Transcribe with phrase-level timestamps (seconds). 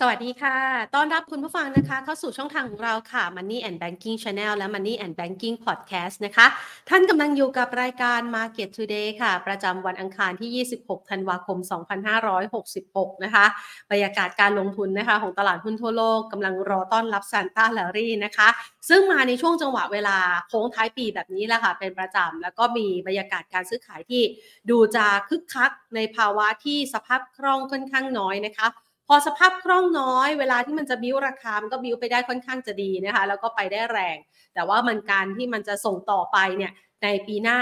[0.00, 0.58] สวัสดีค่ะ
[0.94, 6.46] ต้อนรับคุณผู้ฟังนะคะ เข้าสู่ช่องทางของเราค่ะ Money and Banking Channel และ Money and Banking Podcast นะคะ
[6.88, 11.58] ท่านกำลังอยู่กับรายการ Market Today ค่ะ ประจำวันอังคารที่ 26 ธันวาคม
[12.40, 13.44] 2566 นะคะ
[13.90, 18.48] บรรยากาศการลงทุนนะคะ ของตลาดหุ้นทั่วโลกกำลังรอต้อนรับซานต้าแลรี่นะคะ
[18.88, 20.18] ซึ่งมาในช่วงจังหวะเวลา
[20.48, 24.22] โค้งท้ายปีแบบนี้แหละค่ะ เป็นประจำแล้วก็มีบรรยากาศการซื้อขายที่
[24.70, 28.68] ดูจะคึกคักในภาวะที่สภาพคล่องค่อนข้างน้อยนะคะ
[29.08, 34.16] พอสภาพคล่องน้อย เวลาที่มันจะบิ้วราคา มันก็บิ้วไปได้ค่อนข้างจะดีนะคะ แล้วก็ไปได้แรง
[34.54, 36.72] แต่ว่ามันการที่มันจะส่งต่อไปเนี่ย
[37.02, 37.56] ในปีหน้า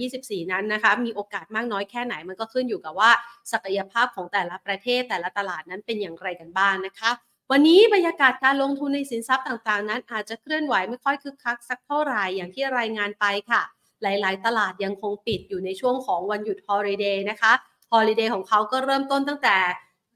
[0.00, 3.10] 2024 นั้นนะคะ มีโอกาสมากน้อยแค่ไหน มันก็ขึ้นอยู่กับว่า
[3.52, 7.10] ศักยภาพของแต่ละประเทศแต่ละตลาดนั้นเป็นอย่างไรกันบ้างนนะคะ
[7.50, 13.62] วันนี้บรรยากาศการลงทุนในสินทรัพย์ต่างๆ นั้นอาจจะเคลื่อนไหวไม่ค่อยคึกคักสักเท่าไหร่อย่างที่รายงานไปค่ะ
[14.02, 17.52] หลายๆ ตลาดยังคงปิดอยู่ในช่วงของวันหยุดฮอลิเดย์นะคะ
[17.92, 19.56] ฮอลิเดย์ของเขาก็เริ่มต้นตั้งแต่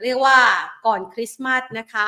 [0.03, 0.39] เรียกว่า
[0.87, 2.07] ก่อนคริสต์มาสนะคะ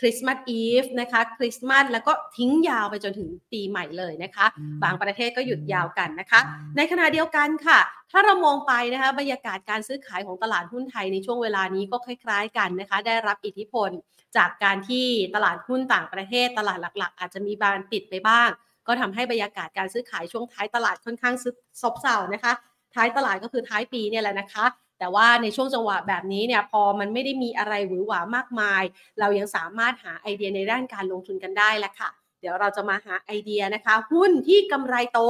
[0.00, 4.46] คริสต์มาสอีฟนะคะคริสต์มาสแล้วก็ทิ้งยาวไปจนถึงปีใหม่เลยนะคะ
[4.84, 6.40] บางประเทศก็หยุดยาวกันนะคะ
[6.76, 7.78] ในขณะเดียวกันค่ะ
[8.10, 13.90] ถ้าเรามองไปนะคะบรรยากาศการซื้อขายของตลาดหุ้นไทยในช่วงเวลานี้ก็คล้าย ๆ กันนะคะ ได้รับอิทธิพล
[14.36, 18.48] จากการที่ตลาดหุ้นต่างประเทศ ตลาดหลัก ๆ อาจจะมีบานปิดไปบ้าง
[18.86, 21.34] ก็ทำให้บรรยากาศการซื้อขายช่วงท้ายตลาดค่อนข้าง
[21.82, 22.52] ซบเซานะคะ
[22.94, 24.64] ท้ายตลาดก็คือท้ายปีเนี่ยแหละนะคะ
[25.00, 28.82] แต่ว่าในช่วงจังหวะแบบนี้เนี่ยพอมันไม่ได้มีอะไรหวือหวามากมาย
[29.20, 35.20] เรายังสามารถหาไอเดียในด้านการลงทุนกันได้แหละค่ะ เดี๋ยวเราจะมาหาไอเดียนะคะ หุ้นที่กำไรโต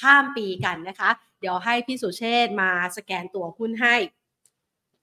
[0.00, 3.96] ข้ามปีกันนะคะ เดี๋ยวให้พี่สุเชษมาสแกนตัวหุ้นให้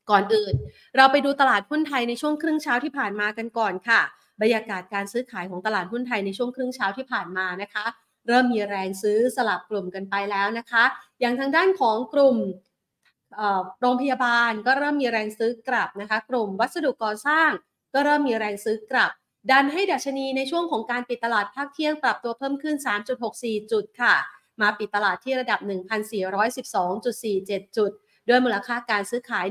[0.09, 0.53] ก่อนอื่น
[0.97, 4.01] เราไปดูตลาดหุ้นไทยในช่วงครึ่งเช้าที่ผ่านมากันก่อนค่ะ
[4.41, 7.85] บรรยากาศการซื้อขายของตลาดหุ้นไทยในช่วงครึ่งเช้าที่ผ่านมานะคะ
[8.27, 10.83] เริ่มมีแรงซื้อสลับกลุ่มกันไปแล้วนะคะ
[11.19, 12.37] อย่างทางด้านของกลุ่ม
[13.81, 17.49] โรงพยาบาลก็เริ่มมีแรงซื้อกลับนะคะกลุ่มวัสดุก่อสร้าง
[17.93, 19.11] ก็เริ่มมีแรงซื้อกลับ
[19.51, 22.75] ดันให้ดัชนีในช่วงของการปิดตลาดภาคเที่ยงปรับตัวเพิ่มขึ้น
[23.23, 24.15] 3.64 จุดค่ะ
[24.61, 25.59] มาปิดตลาดที่ระดับ
[26.67, 27.91] 1,412.47 จุด
[28.29, 29.45] ด้วยมูลค่าการซื้อขาย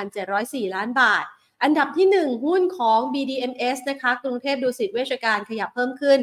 [0.00, 1.24] 15,704 ล้านบาท
[1.62, 6.20] อันดับที่ 1 หุ้นของ BDMs นะคะกรุงเทพดูสิตเวชการขยับเพิ่มขึ้น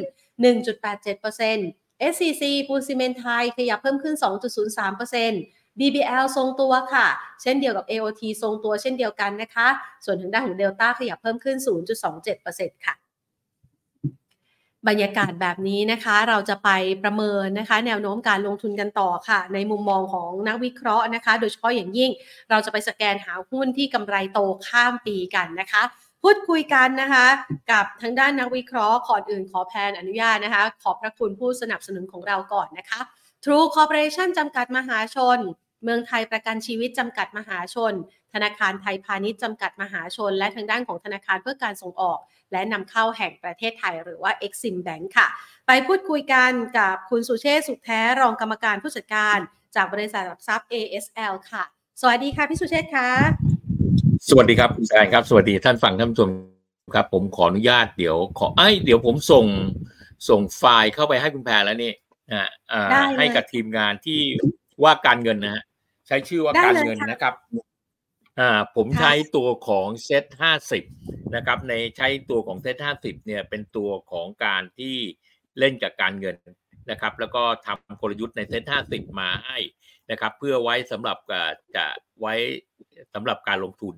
[0.84, 4.16] 1.87% SCC ปูนซีเมนไทยขยับเพิ่มขึ้น
[5.00, 7.08] 2.03% BBL ทรงตัวค่ะ
[7.42, 9.68] เช่นเดียวกับ AOT ทรงตัวเช่นเดียวกันนะคะ
[10.06, 11.58] ส่วนทางด้านของเดลต้าขยับเพิ่มขึ้น
[12.20, 12.96] 0.27%ค่ะ
[14.88, 16.70] บรรยากาศแบบนี้นะคะ เราจะไป
[17.04, 22.12] ประเมินนะคะ แนวโน้มการลงทุนกันต่อค่ะ ในมุมมองของนักวิเคราะห์นะคะ โดยเฉพาะอย่างยิ่ง
[22.50, 25.84] เราจะไปสแกนหาหุ้นที่กำไรโตข้ามปีกันนะคะ
[26.24, 27.26] พูดคุยกันนะคะ
[27.72, 33.00] กับทางด้านนักวิเคราะห์ก่อนอื่นขอแพนอนุญาตนะคะ ขอบพระคุณผู้สนับสนุนของเราก่อนนะคะ
[33.44, 35.40] True Corporation จำกัดมหาชน
[35.84, 37.94] เมืองไทยประกันชีวิตจำกัดมหาชน
[38.34, 42.20] ธนาคารไทยพาณิชย์จำกัดมหาชน และทางด้านของธนาคารเพื่อการส่งออก
[42.52, 45.28] และนำเข้าแห่งประเทศไทย หรือว่า Exim Bank ค่ะ
[45.68, 49.38] ไปพูดคุยกันกับคุณสุเชษสุขแท้รองกรรมการผู้จัดการ
[49.76, 51.64] จากบริษัทหลักทรัพย์ ASL ค่ะ
[52.02, 53.10] สวัสดีค่ะพี่สุเชษค่ะ
[54.30, 56.30] สวัสดีครับคุณแซนครับ สวัสดีท่านฟังท่านผู้ชม
[56.96, 59.46] ครับ ผมขออนุญาตเดี๋ยวขอไอ้เดี๋ยวผมส่ง
[60.30, 61.92] ส่งไฟล์เข้าไปให้คุณแพรแล้วนี่
[62.34, 62.84] อ่า
[63.18, 64.20] ให้กับทีมงานที่
[64.84, 65.64] ว่าการเงินนะฮะ
[66.10, 67.34] ใช้ชื่อว่าการเงินนะครับ
[68.40, 70.84] อ่าผมใช้ตัวของเซตห้าสิบ
[71.36, 74.96] นะครับ ในใช้ตัวของเซตห้าสิบเนี่ยเป็นตัวของการที่
[75.60, 76.36] เล่นกับการเงิน
[76.92, 79.58] นะครับ แล้วก็ทำกลยุทธ์ในเซตห้าสิบมาให้
[80.12, 81.18] นะครับ เพื่อไว้สำหรับ
[81.76, 81.86] จะ
[82.20, 82.34] ไว้
[83.14, 83.96] สำหรับการลงทุน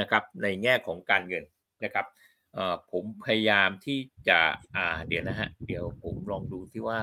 [0.00, 1.44] นะครับ ในแง่ของการเงิน
[1.84, 2.06] นะครับ
[2.54, 4.38] เอ่อผมพยายามที่จะ
[4.76, 7.00] อ่าเดี๋ยวนะฮะเดี๋ยวผมลองดูที่ว่า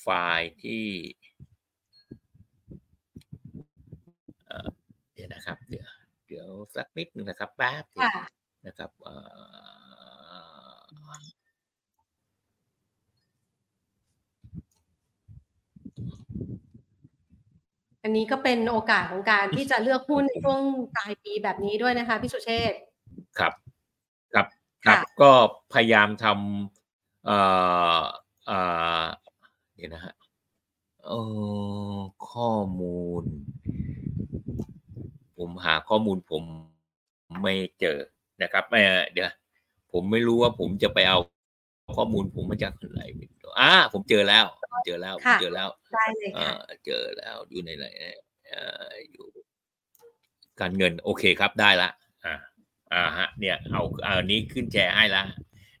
[0.00, 0.06] ไฟ
[0.38, 0.84] ล์ที่
[5.14, 5.86] เดี๋ยว นะครับ เดี๋ยว
[6.26, 7.84] เดี๋ยวสักนิดนึงนะครับแป๊บ
[8.66, 8.90] นะครับ
[18.02, 20.60] อันนี้ก็เป็นโอกาสของการที่จะเลือกหุ้นในช่วง
[20.94, 22.74] ปลายปีแบบนี้ด้วยนะคะพี่สุเชษ
[23.38, 23.52] ครับ
[24.34, 24.46] ครับ
[24.84, 25.30] ครับก็
[25.72, 27.38] พยายามทำเอ่
[28.00, 28.02] อ
[28.46, 28.58] เอ่
[29.02, 29.04] อ
[29.74, 30.14] เดี๋ยวนะฮะ
[31.06, 31.12] เอ
[31.92, 31.96] อ
[32.30, 33.24] ข้อมูล
[35.38, 36.42] ผมหาข้อมูลผม
[37.42, 37.98] ไม่เจอ
[38.42, 38.80] นะครับไม่
[39.12, 39.30] เดี๋ยว
[39.92, 41.18] ผมไม่รู้ว่าผมจะไปเอา
[41.96, 43.02] ข้อมูลผมมาจากไหน
[43.60, 44.44] อ่าผมเจอแล้ว
[44.86, 46.50] เจอแล้วเจอแล้วได้เลยค่ะ
[46.86, 47.86] เจอแล้วอยู่ในไหน
[49.12, 49.26] อยู่
[50.60, 51.90] การเงินโอเคครับได้ละ
[52.24, 52.34] อ่า
[52.92, 55.22] อ่าฮะ เนี่ย เอาอันนี้ขึ้นแชร์ให้ละ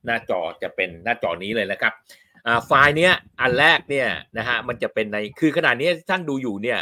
[0.04, 1.92] หน้าจอจะเป็นหน้าจอนี้เลยนะครับ
[2.46, 4.08] อ่าไฟล์เนี้ยอันแรกเนี่ย
[4.38, 6.78] นะฮะมันจะเป็นในคือขนาดนี้ท่านดูอยู่เนี่ย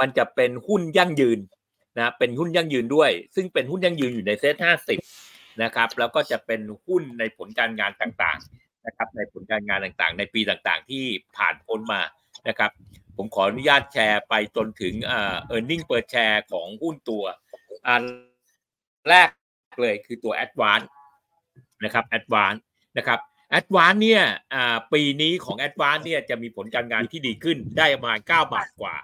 [0.00, 1.38] มันจะเป็นหุ้นยั่งยืน
[1.98, 4.98] นะเป็นหุ้นยั่งยืนด้วย ซึ่งเป็นหุ้นยั่งยืนอยู่ในเซ็ตห้าสิบ
[5.62, 11.04] นะครับ แล้วก็จะเป็นหุ้นในผลการงานต่างๆนะครับ ในผลการงานต่างๆ ในปีต่างๆ ที่
[11.36, 12.00] ผ่านพ้นมา
[12.48, 12.70] นะครับ
[13.16, 17.24] ผมขออนุญาตแชร์ไปจนถึงเอ่อ earning per share ของหุ้นตัว
[17.88, 18.02] อัน
[19.08, 19.28] แรก
[19.82, 20.86] เลยคือตัว Advance
[21.84, 22.60] นะครับ Advance
[22.98, 23.18] นะครับ
[23.58, 24.22] Advance เนี่ย
[24.92, 28.96] ปีนี้ของ Advance เนี่ยจะมีผลการงานที่ดีขึ้นได้ประมาณ9บาทกว่า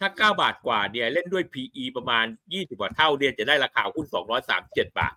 [0.00, 4.06] ถ้า 9 บาทกว่าเนี่ยเล่นด้วย PE ประมาณ 20 กว่าเท่าเนี่ยจะได้ราคาหุ้น
[4.52, 5.14] 237 บาท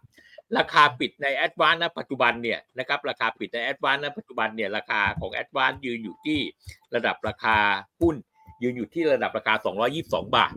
[0.58, 6.40] ราคาปิดใน Advance ณปัจจุบันเนี่ยนะครับราคาปิดใน Advance ณปัจจุบันเนี่ยราคาของ Advance ยืนอยู่ที่
[6.96, 7.58] ระดับราคา
[8.02, 8.16] หุ้น
[8.64, 9.54] ยืนอยู่ที่ระดับราคา
[9.96, 10.54] 222 บาท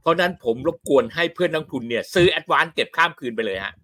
[0.00, 3.74] เพราะนั้นผมรบกวนให้เพื่อนนักทุนเนี่ยซื้อ Advance เก็บข้ามคืนไปเลยฮะ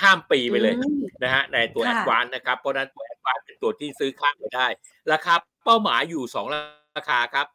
[0.00, 0.74] ข้ามปีไปเลย
[1.22, 4.66] นะฮะในตัว Advance นะครับเพราะนั้นตัว Advance เป็นตัวที่ซื้อข้ามไปได้
[5.12, 5.34] ราคา
[5.64, 7.46] เป้าหมายอยู่ 2 ราคาครับ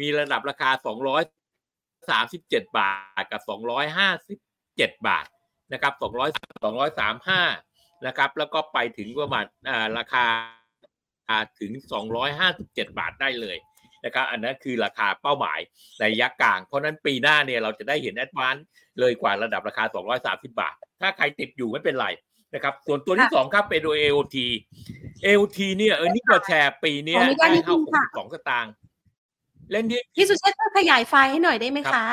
[0.00, 0.70] มีระดับราคา
[2.12, 3.40] 237 บาทกับ
[4.18, 5.26] 257 บาท
[5.72, 6.02] นะครับ200
[6.98, 9.44] 235นะครับ แล้วก็ไปถึงประมาณ
[9.98, 10.26] ราคา
[11.60, 11.72] ถึง
[12.34, 13.56] 257 บาทได้เลย
[14.04, 15.58] นะครับ อันนั้นคือราคาเป้าหมาย
[15.98, 18.66] ในระยะกลาง เพราะนั้นปีหน้าเนี่ยเราจะได้เห็น ADVANC
[19.00, 19.84] เลยกว่าระดับราคา
[20.42, 22.08] 230 บาท ถ้าใครติดอยู่ไม่เป็นไร
[22.54, 24.36] นะครับ ส่วนตัวที่สองครับเป็นตัว AOT
[25.24, 28.72] AOT เนี่ยเออนี่ก็แชร์ปีนี้ได้เท่า62สตางค์
[29.70, 32.06] เล่นที่พี่สุเชษช่วยขยายไฟให้หน่อยได้ไหมคะ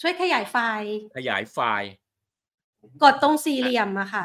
[0.00, 0.56] ช่วยขยายไฟ
[1.16, 1.58] ขยายไฟ
[3.02, 4.24] กดตรงสี่เหลี่ยมอะค่ะ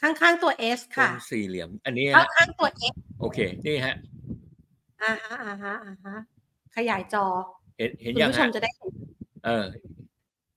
[0.00, 3.96] ข้างๆตัว S ค่ะสี่เหลี่ยม อันนี้ข้างๆตัว S โอเค นี่ฮะ
[5.02, 6.14] อ่าฮะอ่าฮะอ่าฮะ
[6.76, 7.24] ขยายจอ
[7.78, 8.92] เห็นเห็นยังผู้ชมจะได้เห็น
[9.44, 9.64] เออ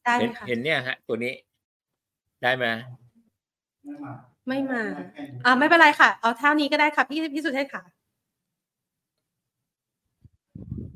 [0.06, 1.33] ได้ไหมคะเห็นเนี่ยฮะ ตัวนี้
[2.44, 2.66] ได้ไหม
[4.48, 4.83] ไม่มา
[5.45, 7.83] อ่าไม่เป็นไรค่ะ เอาเท่านี้ก็ได้ค่ะพี่พี่สุเทพค่ะ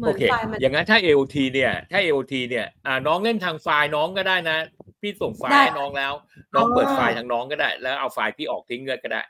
[0.06, 0.22] โอเค
[0.62, 4.58] อย่างนั้นถ้า AOT เนี่ยถ้า AOT เนี่ยอ่าน้องเล่นทางไฟล์น้องก็ได้นะ
[5.02, 6.14] พี่ส่งไฟล์ให้น้องแล้ว
[6.56, 9.22] น้องเปิดไฟล์ทางน้องก็ได้ แล้วเอาไฟล์พี่ออกทิ้งก็ได้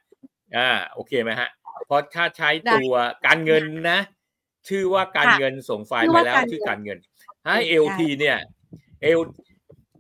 [0.57, 1.49] อ่าโอเคไหมฮะ
[1.87, 2.93] เพราะถ้าใช้ตัว
[3.27, 3.99] การเงินนะ
[4.67, 6.97] ชื่อว่าการเงินส่งไฟล์ไปแล้วชื่อการเงิน
[7.45, 8.37] ถ้า LT เนี่ย
[9.19, 9.21] L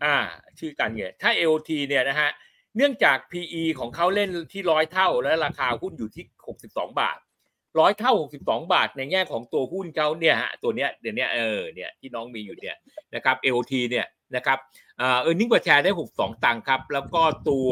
[0.03, 0.15] อ่า
[0.59, 2.29] ชื่อการเงินถ้า LT เนี่ยนะฮะ
[2.75, 6.25] เนื่องจาก PE ของเขาเล่นที่ร้อยเท่าและราคาหุ้นอยู่ที่
[6.57, 7.17] 62 บาท
[7.79, 12.75] ร้อยเท่า62บสองบาทในแง่ของตัวหุ้นเขาเนี่ยฮะตัวเนี้ยเดี๋ยวนี้เออเนี่ยที่น้องมีอยู่เนี่ย
[13.15, 14.05] นะครับ LT เนี่ย
[14.35, 14.57] นะครับ
[14.97, 17.69] เออร์เน็งกว่าแชร์ได้62ตังค์ครับแล้วก็ตัว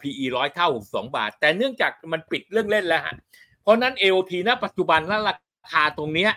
[0.00, 3.14] PE ร้อยเท่า62บาท แต่เนื่องจากมันปิดเรื่องเล่นแล้วฮะ
[3.62, 5.34] เพราะนั้น AOT ณปัจจุบันและรา
[5.72, 6.30] คาตรงเนี้ย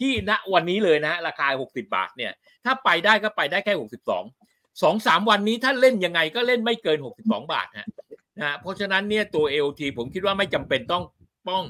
[0.00, 2.32] ที่ณวันนี้เลยนะราคา 60 บาทเนี่ย
[2.64, 7.88] ถ้าไปได้ก็ไปได้แค่ 62สองสามวันนี้ถ้าเล่นยังไงก็เล่นไม่เกิน 62 บาทฮะ
[8.40, 11.02] นะเพราะฉะนั้นเนี่ยตัว AOT ผมคิดว่าไม่จำเป็นต้อง
[11.50, 11.64] ต้อง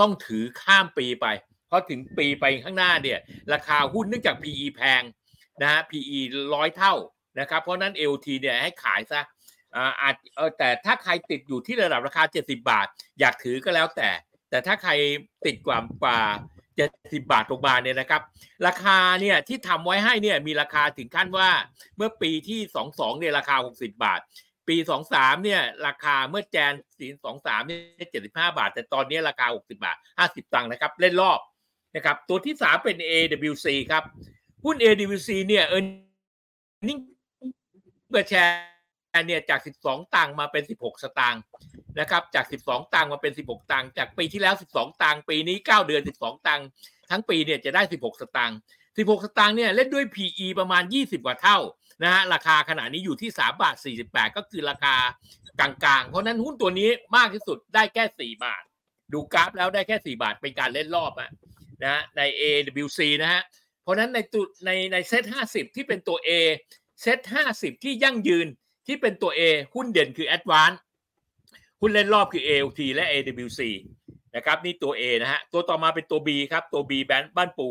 [0.00, 1.26] ต้องถือข้ามปีไป
[1.66, 3.18] เพราะถึงปีไปข้างหน้าเนี่ย
[3.52, 5.02] ราคาหุ้นเนื่องจาก PE แพง
[5.62, 6.18] นะฮะ PE
[6.54, 6.94] ร้อยเท่า
[7.40, 9.20] นะครับ เพราะนั้น LT เนี่ยให้ขายซะ
[10.00, 10.14] อาจ
[10.58, 12.86] แต่ถ้าใครติดอยู่ที่ระดับราคา 70 บาท
[13.20, 14.10] อยากถือก็แล้วแต่
[14.50, 14.92] แต่ถ้าใคร
[15.46, 16.18] ติดกว่ากว่า
[16.76, 18.22] 70 บาทลงมาเนี่ยนะครับ
[18.66, 21.50] ราคาเนี่ยที่ทำไว้ให้เนี่ยมีราคาถึงขั้นว่า
[21.96, 22.60] เมื่อปีที่
[22.90, 24.20] 22เนี่ยราคา 60 บาท
[24.68, 24.76] ปี
[25.10, 27.06] 23เนี่ยราคาเมื่อแจนสี
[27.36, 31.40] 23เนี่ย75บห้าบาท แต่ตอนนี้ราคา60บาท50ตังค์นะครับ เล่นรอบ
[31.96, 34.04] นะครับ ตัวที่3เป็น AWC ครับ
[34.64, 35.82] หุ้น AWC เนี่ยเออ
[36.88, 36.98] นิ่ง
[38.10, 41.42] เปิดแชร์เนี่ยจาก 12 ตังค์มาเป็น 16 สตางค์
[42.00, 46.66] นะครับ จาก 12 ตังค์มาเป็น 16 ตังค์จากปีที่แล้ว 12 ตังค์ปีนี้ 9 เดือน 12 ตังค์
[47.10, 48.56] ทั้งปีเนี่ยจะได้ 16 สตางค์
[48.96, 51.58] 16 สตางค์เนี่ยเล่นด้วย PE ประมาณ 20 กว่าเท่า
[52.02, 53.76] นะฮะราคาขณะนี้อยู่ที่3บาท
[54.06, 54.94] 48 ก็คือราคา
[55.60, 58.62] กลางๆ เพราะนั้นหุ้นตัวนี้มากที่สุดได้แค่ 4 บาท
[59.12, 61.30] ดูกราฟแล้วได้แค่ 4 บาทเป็นการเล่นรอบอะ
[61.84, 63.42] นะใน AWC นะฮะ
[63.82, 66.30] เพราะนั้นในตัวในในเซ็ต50 ที่เป็นตัว A
[67.02, 67.18] เซ็ต
[67.52, 68.46] 50 ที่ยั่งยืน
[68.86, 69.40] ที่เป็นตัว A
[69.74, 70.78] หุ้นเด่นคือ Advance
[71.80, 73.60] หุ้นเล่นรอบคือ ALT และ AWC
[74.36, 77.68] นะครับนี่ตัว A นะฮะตัวต่อมาเป็นตัว B ครับตัว B แบนบ้านปู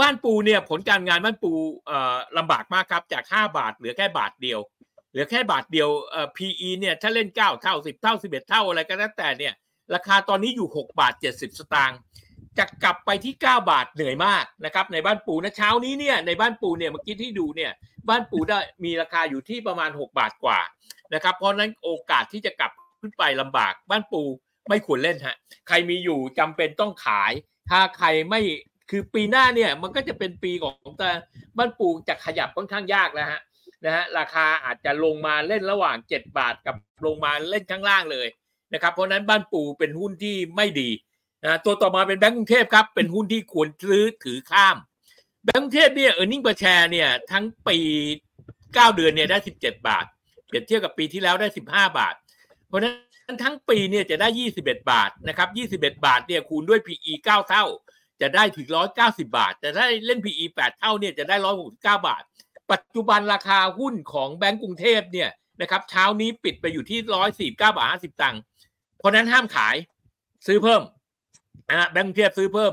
[0.00, 1.52] บ้านปูเนี่ยผลการงานบ้านปู
[2.38, 4.60] ลำบากมากครับจาก 5 บาทเหลือแค่บาทเดียว
[5.10, 5.88] เหลือแค่บาทเดียว
[6.36, 9.54] PE เนี่ยถ้าเล่น 9 เท่า 10 เท่า 11 เท่าอะไรก็แล้วแต่เนี่ย
[9.94, 11.98] ราคาตอนนี้อยู่ 6 บาท 70 สตางค์
[12.58, 17.72] จะกลับไปที่ 9 บาทเหนื่อยมากนะครับในบ้านปูนะเช้านี้เนี่ยในบ้านปูเนี่ยเมื่อกี้ที่ดูเนี่ย
[18.08, 20.60] บ้านปูได้มีราคาอยู่ที่ประมาณ 6 บาทกว่า
[21.14, 24.22] นะครับเพราะนั้นโอกาสที่จะกลับขึ้นไปลำบากบ้านปู
[24.68, 25.36] ไม่ควรเล่นฮะ
[25.68, 27.32] ใครมีอยู่จำเป็นต้องขาย
[27.70, 28.40] ถ้าใครไม่
[28.94, 31.10] คือปีหน้าเนี่ยมันก็จะเป็นปีของแต่
[31.56, 33.40] บ้านปูจะขยับค่อนข้างยากแล้วฮะ
[33.84, 38.28] นะฮะราคาอาจจะลงมาเล่นระหว่าง 7 บาทกับลงมาเล่นข้างล่างเลย
[38.74, 40.90] นะครับเพราะนั้นบ้านปูเป็นหุ้นที่ไม่ดี
[41.44, 44.76] นะตัวต่อมาเป็นแบงก์กรุงเทพครับเป็นหุ้นที่ควรซื้อถือข้าม
[45.44, 47.78] แบงก์กรุงเทพเนี่ยเออร์เน็งประแชร์เนี่ยทั้งปี
[48.38, 50.04] 9 เดือนเนี่ยได้ 17 บาท
[50.46, 52.14] เปรียบเทียบกับปีที่แล้วได้สิบห้าบาท
[52.68, 52.90] เพราะนั้
[53.32, 57.64] นทั้งปีเนี่ยจะได้ยี่สิบเอ็ดบาทนะครับยี่สิบเอ็ดบาทเนี่ยคูณด้วย PE เก้าเท่า
[58.22, 62.22] จะได้ถึงร้อยเก้าสิบาท แต่ถ้าเล่น PE แปดเท่าเนี่ยจะได้ร้อยหกสิบเก้าบาท
[62.72, 68.40] ปัจจุบันราคาหุ้นของแบงก์กรุงเทพเนี่ยนะครับเช้านี้ปิดไปอยู่ที่ร้อยสี่เก้าบาทห้าสิบตังค์
[68.98, 69.76] เพราะนั้นห้ามขาย
[70.46, 70.82] ซื้อเพิ่ม
[71.70, 72.72] นะแบงก์กรุงเทพซื้อเพิ่ม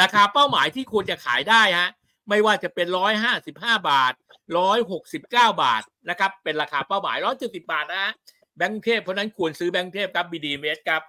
[0.00, 1.90] ราคาเป้าหมายที่ควรจะขายได้ฮะ
[2.28, 4.12] ไม่ว่าจะเป็นร้อยห้าสิบห้าบาท
[4.58, 8.12] ร้อยหกสิบเก้าบาทนะครับเป็นราคาเป้าหมายร้อยเจ็ดสิบาทนะ
[8.56, 11.02] แบงก์เทพเพราะนั้นควรซื้อแบงก์เทพครับ BDMs ครับ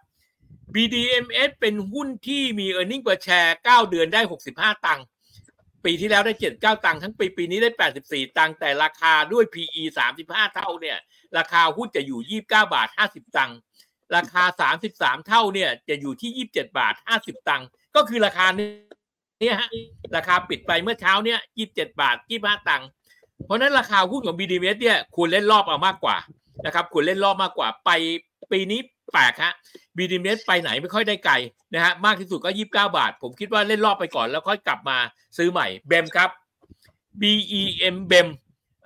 [0.75, 5.05] BDMs เป็นหุ้นที่มี e a r n i n g per share 9เดือนได้ 65 ตังค์
[5.85, 7.71] ปีที่แล้วได้ 79 ตังค์ทั้งปี ปีนี้ได้
[8.03, 9.83] 84 ตังค์แต่ราคาด้วย PE
[10.19, 10.97] 35 เท่าเนี่ย
[11.37, 13.57] ราคาหุ้นจะอยู่ 29 บาท 50 ตังค์
[14.15, 14.43] ราคา
[14.83, 19.69] 33 เท่าเนี่ยจะอยู่ที่ 27 บาท 50 ตังค์ก็คือราคาเนี้ฮะ
[20.15, 22.87] ราคาปิดไปเมื่อเช้าเนี่ย 27 บาท 25 ตังค์
[23.45, 26.17] เพราะนั้นราคาหุ้นของ BDMs เนี่ยควรเล่นรอบเอามากกว่า
[26.65, 27.89] นะครับควรเล่นรอบมากกว่าไป
[28.51, 28.79] ปีนี้
[29.13, 29.53] แปลกฮะ
[29.97, 31.33] บีดีเมสไปไหนไม่ค่อยได้ไกล
[31.73, 34.97] นะฮะมากที่สุดก็ยี่บเก้าบาท ผมคิดว่าเล่นรอบไปก่อนแล้วค่อยกลับมา
[35.37, 36.29] ซื้อใหม่เบมครับ
[37.21, 38.27] BEM เบม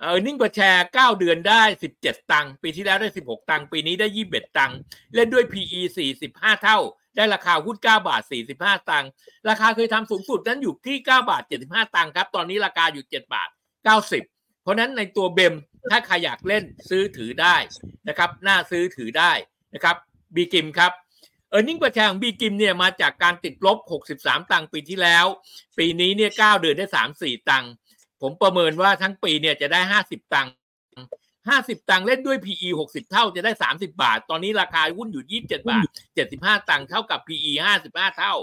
[0.00, 4.78] earning per share เก้าเดือนได้สิบเจ็ดตังค์ปีที่แล้วได้สิบหกตังค์ปีนี้ได้ยี่สิบเอ็ดตังค์
[5.14, 6.78] เล่นด้วย PE สี่สิบห้าเท่า
[7.16, 9.10] ได้ราคาหุ้นเก้าบาทสี่สิบห้าตังค์
[9.48, 13.48] ราคาเคยทำสูงสุดนั้นอยู่ที่เก้าบาทเจ็ดสิบห้าตังค์ครับตอนนี้ราคาอยู่เจ็ดบาท
[13.84, 14.22] เก้าสิบ
[14.62, 15.54] เพราะนั้นในตัวเบม
[15.90, 17.56] ถ้าใครอยากเล่นซื้อถือได้
[18.08, 19.32] นะครับ น่าซื้อถือได้
[19.74, 19.96] นะครับ
[20.36, 20.92] บีกริมครับ
[21.50, 23.78] earning per share ของบีกริมเนี่ยมาจากการติดลบ
[24.14, 25.26] 63 ตังค์ปีที่แล้ว
[25.78, 27.70] ปีนี้เนี่ย9เดือนได้ 3 4 ตังค์
[28.20, 30.52] ผมประเมินว่าทั้งปีเนี่ยจะได้ 50 ตังค์
[31.20, 35.86] 50 ตังค์เล่นด้วย PE 60 เท่าจะได้ 30 บาท ตอนนี้ราคาหุ้นอยู่ 27 บาท
[36.26, 37.52] 75 ตังค์เท่ากับ PE
[37.84, 38.34] 55 เท่า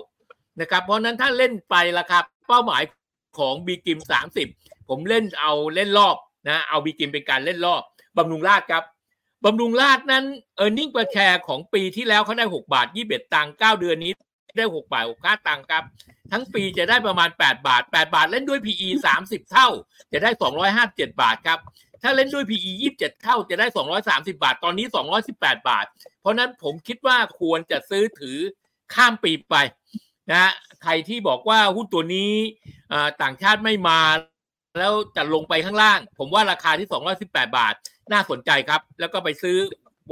[0.59, 2.83] นะครับเพราะนั้นถ้าเล่นไปราคาเป้าหมาย
[3.39, 3.99] ของบีกิม
[4.43, 6.17] 30 ผมเล่นเอาเล่นรอบ
[6.49, 7.81] นะเอาบีกิมเป็นการเล่นรอบ
[8.17, 8.83] บำรุงราชครับ
[9.45, 10.25] บำรุงราชนั้น
[10.57, 14.11] เออร์เน็งประแชร์ของปีที่แล้วเขาได้ 6 บาท 21 ตังค์9เดือนนี้
[14.57, 15.83] ได้ 6 บาท 65 ตังค์ครับ
[16.31, 19.67] ทั้งปีจะได้ประมาณ 8 บาท 8 บาทเล่นด้วย PE 30 เท่า
[20.13, 20.31] จะได้
[20.75, 21.59] 257 บาทครับ
[22.01, 23.67] ถ้าเล่นด้วย PE 27 เท่าจะได้
[24.01, 24.85] 230 บาท ตอนนี้
[25.27, 25.85] 218 บาท
[26.21, 28.37] เพราะนั้นผมคิดว่าควรจะซื้อถือ
[28.93, 29.55] ข้ามปีไป
[30.31, 30.51] นะ
[30.83, 32.33] ใครที่บอกว่าหุ้นตัวนี้
[33.21, 33.99] ต่างชาติไม่มา
[34.79, 36.87] แล้วจะลงไปข้างล่าง ผมว่าราคาที่
[37.21, 37.73] 218 บาท
[38.11, 39.57] น่าสนใจครับ แล้วก็ไปซื้อ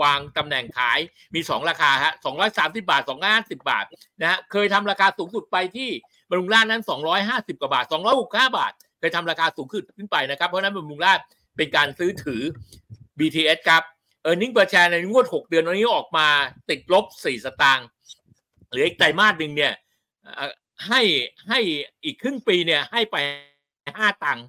[0.03, 0.99] วางตำแหน่งขาย
[1.35, 2.13] มี 2 ราคาฮะ
[2.47, 3.01] 230 บาท
[3.33, 3.85] 250 บาท
[4.21, 5.89] นะฮะเคยทำราคาสูงสุดไปที่
[6.29, 6.81] บำรุงราชนั้น
[7.21, 7.85] 250 กว่าบาท
[8.19, 11.19] 265 บาท เคยทำราคาสูงขึ้นขึ้นไปนะครับ เพราะนั้นบำรุงราช
[11.57, 12.41] เป็นการซื้อถือ
[13.19, 13.83] BTS ครับ
[14.23, 16.27] เออร์เน็งเปอร์แชร์ในงวด 6 เดือนวันนี้ออกมา
[16.69, 17.87] ติดลบ 4 สตางค์
[18.71, 19.73] หรืออีกไตรมาสหนึ่งเนี่ย
[20.87, 21.01] ให้
[21.49, 21.59] ให้
[22.03, 23.17] อีกครึ่งปีเนี่ยให้ไป
[23.99, 24.45] ห้าตังค์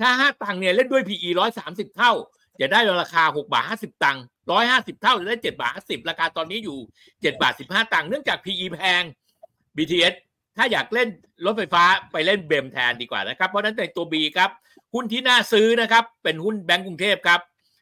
[0.00, 2.12] ถ้าห้าตังค์เนี่ยเล่นด้วย PE ร้อยสามสิบเท่า
[2.60, 4.22] จะได้ราคาหกบาทห้าสิบตังค์
[4.52, 6.78] ร้อยห้าสิบเท่าจะได้เจ็ดบาทห้าสิบราคาตอนนี้อยู่
[7.22, 9.02] เจ็ดบาทสิบห้าตังค์เนื่องจาก PE แพง
[9.76, 10.14] BTS
[10.56, 11.08] ถ้าอยากเล่น
[11.44, 14.50] รถไฟฟ้าไปเล่นเบมแทนดีกว่านะครับ เพราะนั้นในตัว B ครับ
[14.94, 17.40] หุ้นที่น่าซื้อนะครับ เป็นหุ้นแบงก์กรุงเทพครับ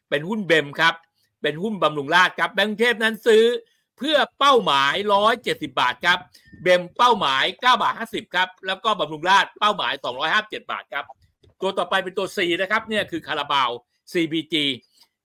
[0.09, 0.93] เป็นหุ้นเบมครับ
[1.41, 3.43] เป็นหุ้นบำรุงราชครับแบงก์กรุงเทพนั้นซื้อ
[3.97, 6.19] เพื่อเป้าหมายร้อยเจ็ดสิบาทครับ
[6.63, 11.05] เบมเป้าหมายเก้าบาทห้าสิบครับแล้วก็บำรุงราชเป้าหมายสองร้อยห้าเจ็ดบาทครับ
[11.61, 13.69] ตัวต่อไปเป็นตัว C นะครับเนี่ยคือคาราบาว
[14.13, 14.55] CBG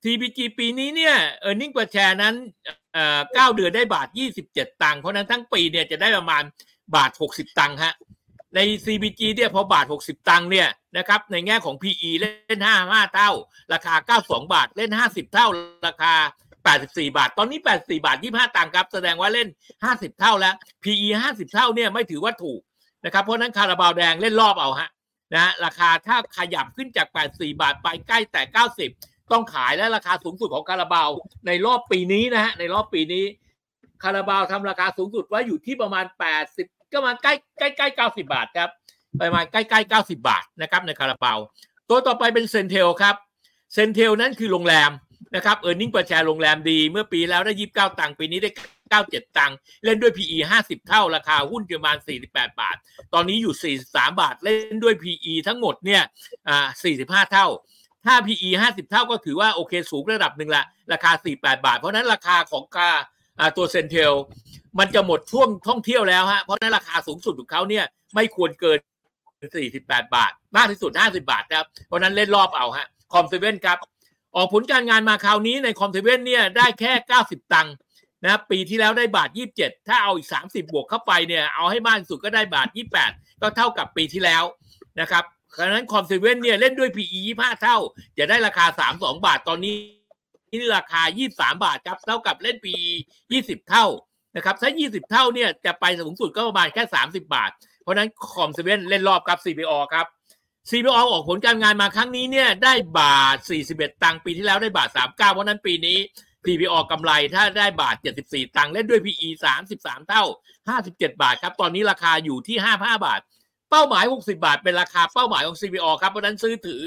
[0.02, 2.34] CBG ปีนี้เนี่ยเออร์เน็งเปอร์แชร์นั้น
[3.34, 4.08] เก้าเดือนได้บาท
[4.44, 6.42] 27 ตังค์เพราะนั้นทั้งปีเนี่ยจะได้ประมาณ
[6.94, 7.94] บาท 60 ตังค์ฮะ
[8.54, 13.30] ใน CBG เนี่ยพอบาท 60 ตังค์เนี่ยนะครับในแง่ของ PE เล่น 55 เท่า
[13.72, 15.46] ราคา 92 บาทเล่น 50 เท่า
[15.86, 16.14] ราคา
[16.62, 19.48] 84 บาท ตอนนี้ 84 บาท 25 ตังค์ครับ แสดงว่าเล่น
[19.84, 22.60] 50 เท่าแล้ว PE 50 เท่าเนี่ยไม่ถือว่าถูก
[23.04, 24.88] นะครับเพราะนั้นคาราบาวแดงเล่นรอบเอาฮะ
[25.34, 28.42] นะราคาถ้าขยับขึ้นจาก 84 บาทไปใกล้แต่
[28.86, 31.10] 90 ต้องขายและราคาสูงสุดของคาราบาว
[31.46, 33.24] ในรอบปีนี้นะฮะในรอบปีนี้
[34.02, 36.04] คาราบาวทำราคาสูงสุดไว้อยู่ที่ประมาณ
[36.48, 38.70] 80 ก็มาใกล้ใกล้ใกล้90บาทครับ
[39.20, 41.38] ประมาณใกล้ใกล้90บาทนะครับในคาราบาว
[41.90, 43.14] ตัวต่อไปเป็น CENTEL ครับ
[43.74, 44.90] CENTEL นั้นคือโรงแรม
[45.36, 48.50] นะครับ earning per share โรงแรมดี เมื่อปีแล้วได้29ตังค์ปีนี้ได้
[49.00, 51.96] 97 ตังค์เล่นด้วย PE 50 เท่าราคาหุ้นประมาณ
[52.28, 52.76] 48 บาท
[53.14, 56.02] ตอนนี้อยู่ 43 บาท เล่นด้วย PE ทั้งหมดเนี่ย
[56.66, 57.46] 45 เท่า
[58.06, 62.90] ถ้า PE 50 เท่าก็ถือว่าโอเคสูงระดับหนึ่งละราคา 48 บาท เพราะนั้นราคาของกา
[63.56, 64.12] ตัวเซนเทล
[64.78, 67.84] มันจะหมดช่วงท่องเที่ยวแล้วฮะเพราะนั้นราคาสูงสุดของเขาเนี่ย
[68.14, 68.78] ไม่ควรเกิน
[69.62, 73.78] 48 บาท มากที่สุด 50 บาทครับเพราะนั้นเล่นรอบเอาฮะคอมเซเว่นครับ
[74.36, 77.74] ออกผลการงานมาคราวนี้ในคอมเซเว่นเนี่ยได้แค่ 90 ตังค์
[78.24, 82.68] นะปีที่แล้วได้บาท 27 ถ้าเอาอีก 30 บวกเข้าไปเนี่ยเอาให้มากสุดก็ได้บาท
[83.04, 84.44] 28 ก็เท่ากับปีที่แล้ว
[85.00, 87.76] นะครับเพราะนั้นคอมเซเว่นเนี่ยเล่นด้วย PE 25 เท่า
[88.18, 89.76] จะได้ราคา 32 บาทตอนนี้
[90.50, 91.02] นี่ราคา
[91.32, 92.88] 23 บาทครับเท่ากับเล่น PE
[93.30, 93.86] 20 เท่า
[94.36, 97.50] นะครับถ้า 20 เท่าเนี่ยจะไปสูงสุดก็ประมาณแค่ 30 บาท
[97.82, 100.06] เพราะนั้นคอมเซเว่นเล่นรอบกับ CPO ครับ
[100.70, 103.36] CPO ออกผลการงานมาครั้งนี้เนี่ยได้บาท
[103.70, 105.98] 41 ตังค์ปีที่แล้วได้บาท 39 เพราะนั้นปีนี้
[106.44, 107.96] CPO กำไรถ้าได้บาท
[108.26, 109.28] 74 ตังค์เล่นด้วย PE
[109.68, 110.24] 33 เท่า
[110.72, 113.20] 57 บาทครับ ตอนนี้ราคาอยู่ที่ 55 บาท
[113.70, 116.82] เป้าหมาย 60 บาท เป็นราคาเป้าหมายของ CPO ครับเพราะนั้นซื้อถือ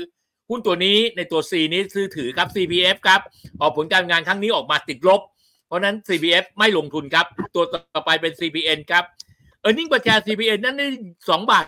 [0.49, 3.21] หุ้นตัวนี้ในตัว C นี้ซื้อถือครับ CPF ครับ
[3.61, 5.21] ออกผลการงานครั้งนี้ออกมาติดลบ
[5.67, 7.63] เพราะนั้น CPF ไม่ลงทุนครับ ตัว
[7.95, 9.03] ต่อไปเป็น CPN ครับ
[9.67, 10.87] earning per share CPN นั้นได้
[11.19, 11.65] 2บาท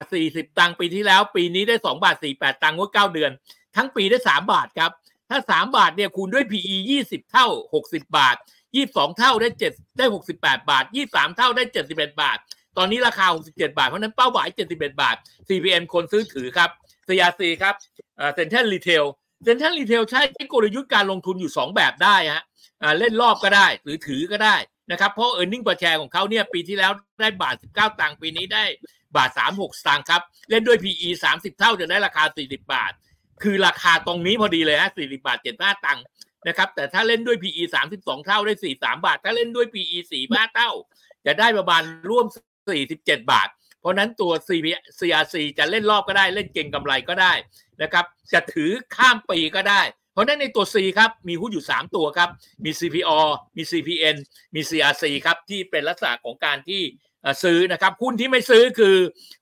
[0.00, 3.30] 40 ตังค์ปีที่แล้ว ปีนี้ได้2บาท48 ตังค์ว่า9เดือน
[3.76, 4.90] ทั้งปีได้ 3 บาทครับ
[5.32, 7.46] ถ้า3บาทเนี่ยคูณด้วย PE 20เท่า
[7.82, 8.36] 60บาท
[8.76, 10.06] 22เท่าได้7ได้
[10.38, 12.38] 68บาท23เท่าได้71บาท
[12.78, 15.16] ตอนนี้ราคา67บาท เพราะนั้นเป้าหมาย71บาท
[15.48, 16.70] CPN คนซื้อถือครับ
[17.08, 17.74] CRC ครับ
[18.34, 19.04] เซ็นทรัลรีเทล
[19.44, 20.20] เซ็นทรัลรีเทลใช้
[20.52, 22.44] กลยุทธ์การลงทุนอยู่2แบบได้ฮะ
[22.98, 24.56] เล่นรอบก็ได้หรือถือก็ได้
[24.90, 28.64] นะครับเพราะ e a r n i n g per share ของเขาเนี่ยปีที่แล้วได้บาท 19 ตังค์ปีนี้ได้
[29.16, 32.92] บาท 36ตางค์ครับ เล่นด้วย PE 30 เท่าจะได้ราคา 40 บาท
[33.42, 36.04] คือราคาตรงนี้พอดีเลยฮะ40บาท75ตังค์
[36.48, 37.62] นะครับ แต่ถ้าเล่นด้วย PE
[37.92, 40.70] 32เท่าได้43บาท ถ้าเล่นด้วย PE 45เท่า
[41.26, 42.26] จะได้ประมาณร่วม
[42.78, 43.48] 47บาท
[43.80, 44.32] เพราะนั้นตัว
[44.98, 47.32] CRC จะเล่นรอบก็ได้เล่นเก่งกำไรก็ได้
[47.82, 52.30] นะครับ จะถือข้ามปีก็ได้ เพราะนั้นในตัว C ครับ มีหุ้นอยู่ 3 ตัวครับ
[52.64, 53.20] มี CPO
[53.56, 54.16] มี CPN
[54.54, 56.82] มี CRC ครับ ที่เป็นลักษณะของการที่
[57.42, 58.96] ซื้อนะครับ หุ้นที่ไม่ซื้อคือ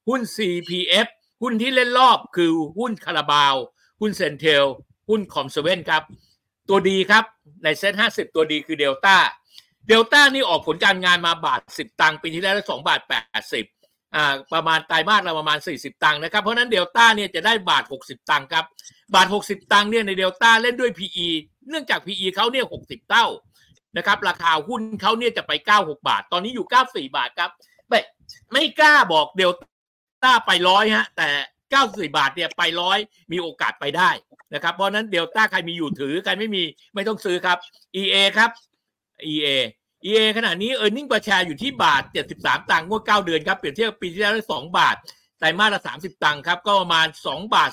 [0.09, 1.07] หุ้น CPF
[1.43, 3.55] หุ้นที่เล่นรอบคือหุ้นคาราบาว
[4.01, 4.65] หุ้นเซนเทล
[5.09, 6.03] หุ้นคอมเซเว่นครับ
[6.69, 7.25] ตัวดีครับ
[7.65, 9.17] ในเซ็ตห้าสิบตัวดีคือเดลต้า
[9.89, 13.65] เดลต้านี่ออกผลการงานมาบาทสิบตังค์ปีที่แล้วสองบาทแปดสิบ
[14.15, 18.65] อ่าประมาณไตรมาสละประมาณสี่สิบตังค์นะครับ เพราะนั้นเดลต้าเนี่ยจะได้บาทหกสิบตังค์ครับ
[19.15, 21.29] บาทหกสิบตังค์เนี่ยในเดลต้าเล่นด้วย PE
[21.69, 23.27] เนื่องจาก PE เขาเนี่ยหกสิบเท่า
[23.97, 27.51] นะครับ ราคาหุ้นเขาเนี่ยจะไปเก้าหกบาท ตอนนี้อยู่เก้าสี่บาทครับ
[27.89, 28.01] ไม่
[28.53, 29.51] ไม่กล้าบอกเดล
[30.25, 31.29] ต้าไปร้อยฮะ แต่
[31.71, 32.99] เก้าสี่บาทเนี่ยไปร้อย
[33.33, 34.11] มีโอกาสไปได้
[34.55, 36.63] นะครับ เพราะนั้นเดลต้าใครมีอยู่ถือใครไม่มี
[36.95, 37.59] ไม่ต้องซื้อครับ
[38.03, 38.51] EA ครับ
[39.33, 39.47] EA
[40.09, 42.03] EA ขณะนี้ e a r n i n g ประชาอยู่ที่บาท
[42.37, 44.97] 73 ตังค์งวด 9 เดือนครับ เปรียบเทียบปีที่แล้วได้2บาท
[45.39, 47.71] ไตรมาสละ 30 ตังค์ครับ ก็ประมาณ 2 บาท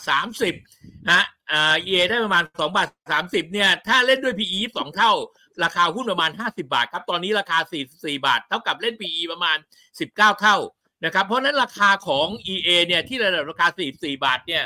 [0.53, 2.88] 30นะอ่า EA ได้ประมาณ 2 บาท
[3.21, 5.12] 30 เนี่ย ถ้าเล่นด้วย PE 2 เท่า
[5.63, 7.57] ราคาหุ้นประมาณ 50 บาทครับ ตอนนี้ราคา
[7.93, 9.57] 44 บาท เท่ากับเล่น PE ประมาณ
[9.97, 10.57] 19 เท่า
[11.05, 14.63] นะครับเพราะนั้นราคาของ EA เนี่ยที่ระดับราคา 44 บาทเนี่ย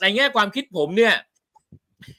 [0.00, 1.14] ในแง่ความคิดผมเนี่ย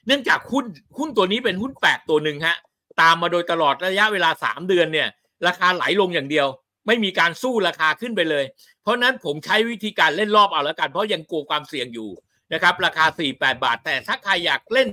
[0.08, 0.66] เนื่องจากหุ้น
[0.98, 2.58] หุ้นตัวนี้เป็นหุ้นแปลกตัวหนึ่งฮะ
[3.02, 5.08] ตามมาโดยตลอดระยะเวลา 3 เดือนเนี่ย
[5.48, 6.48] ราคาไหลลงอย่างเดียว
[6.88, 8.46] ไม่มีการสู้ราคาขึ้นไปเลย
[8.82, 12.10] เพราะนั้นผมใช้วิธีการเล่นรอบเอาแล้วกัน เพราะยังกลัวความเสี่ยงอยู่
[12.54, 14.88] นะครับราคา 48 บาท แต่ถ้าใครอยากเล่น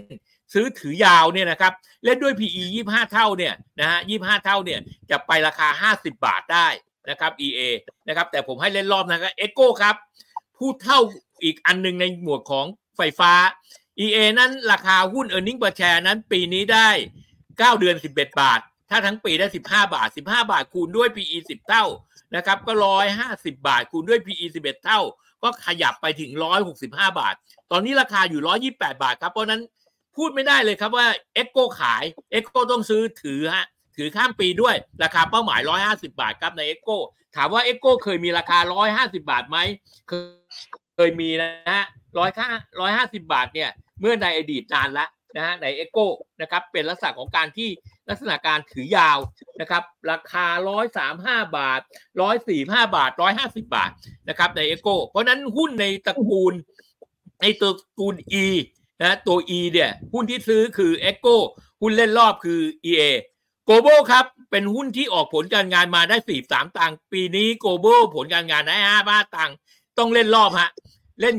[0.55, 1.73] ซื้อถือยาวเนี่ยนะครับ
[2.05, 4.81] เล่นด้วย PE 25 เท่าเนี่ยนะฮะ25 เท่าเนี่ย
[5.11, 6.69] จะไปราคา 50 บาทได้
[7.09, 7.61] นะครับ EA
[8.09, 9.97] นะครับ แต่ผมให้เล่นรอบนะครับเอโก้ครับ
[10.57, 11.01] ผู้เท่า
[11.45, 13.33] อีกอันหนึ่งในหมวดของไฟฟ้า
[14.05, 16.89] EA นั้นราคาหุ้น e a r n i n g per share นั้นปีนี้ได้
[17.39, 18.61] 9 เดือน 11 บาท
[18.91, 21.85] ถ้าทั้งปีได้ 15 บาท 15 บาทคูณด้วย PE 10 เท่า
[22.37, 22.73] นะครับ ก็
[23.19, 25.01] 150 บาทคูณด้วย PE 11 เท่า
[25.43, 26.31] ก็ขยับไปถึง
[26.75, 27.35] 165 บาท
[27.71, 29.63] ตอนนี้ราคาอยู่ 128 บาทครับ เพราะนั้น
[30.17, 31.07] พูดไม่ได้เลยครับว่า
[31.41, 32.05] e c o ขาย
[32.39, 36.97] e c o ต้องซื้อถือฮะ ถือข้ามปีด้วยราคาเป้าหมาย 150 บาทครับใน e c o
[37.37, 38.59] ถามว่า e c o เคยมีราคา
[38.93, 39.59] 150 บาทไหม
[40.09, 41.85] เคยมีนะฮะ
[42.19, 42.49] ร้อยค่า
[42.81, 46.07] ร้อยห้าสิบาทเนี่ยเมื่อในอดีตนานและนะฮะใน EGCO
[46.41, 47.69] นะครับเป็นลักษณะของการที่
[48.09, 49.19] ลักษณะการถือยาว
[49.61, 51.81] นะครับราคาร้อยสามห้าบาท
[52.23, 53.91] ร้อยสี่ห้าบาทร้อยห้าสิบาท
[54.29, 56.55] นะครับใน EGCO เพราะนั้นหุ้นในตระกูล
[57.41, 58.47] ในตระกูล E
[59.03, 61.37] นะตัว E เนี่ยหุ้นที่ซื้อคือ EGCO
[61.81, 63.03] หุ้นเล่นรอบคือ EA
[63.71, 69.57] โกลบครับ เป็นหุ้นที่ออกผลการงานมาได้สี่สามตังค์ปีนี้โกลบผลการงานได้ห้าบาทตังค์
[69.99, 70.71] ต้องเล่นรอบฮะ
[71.21, 71.37] เล่น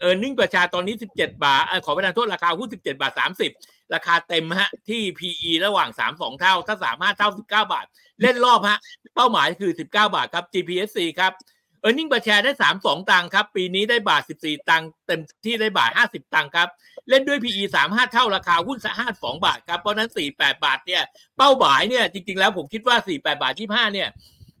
[0.00, 3.12] เออร์เน็งประชาตอนนี้17บเจ็ดบาทขอประทานโทษราคาหุ้น17บาท
[3.54, 7.86] 30ราคาเต็มฮะ ที่ PE ระหว่าง3 2เท่า ถ้า3 5เท่า19บเก้าบาท
[8.22, 8.78] เล่นรอบฮะ
[9.14, 11.32] เป้าหมายคือ19บเก้าบาทครับ GPSC ครับ
[11.80, 16.68] เออร์เน็งประชาได้3 2ตังค์ครับ ปีนี้ได้บาท14ตังค์เต็มที่ได้บาท50ตังค์ครับ
[17.08, 18.78] เล่นด้วย PE 3 5 เท่าราคาหุ้น
[19.12, 21.02] 52บาทครับ เพราะนั้น 48 บาทเนี่ย
[21.38, 24.08] เป้าหมายเนี่ยจริงๆแล้วผมคิดว่า 48 บาท 25 เนี่ย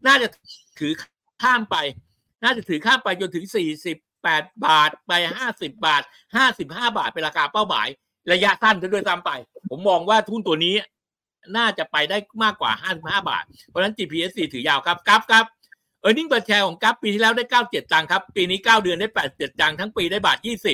[0.06, 0.28] น่าจะ
[0.78, 0.92] ถือ
[1.42, 1.76] ข้ามไป
[2.42, 3.44] น่าจะถือข้ามไปจนถึง
[4.04, 5.12] 48 บาทไป
[5.46, 6.02] 50 บาท
[6.46, 7.88] 55 บาทเป็นราคาเป้าหมาย
[8.32, 9.30] ระยะสั้นด้วยซ้ำไป
[9.70, 10.74] ผมมองว่าทุนตัวนี้
[11.56, 15.44] น่าจะไปได้มากกว่า 55 บาท เพราะฉะนั้น GPSC ถือยาวครับครับครับ
[16.00, 20.72] เออร์เน็งประแชร์ของกัฟปีที่แล้วได้เก้าเจ็ดตังค์ครับ ปีนี้เก้าเดือนได้แปดเจ็ดตังค์ทั้งปีได้บาทยี่สิ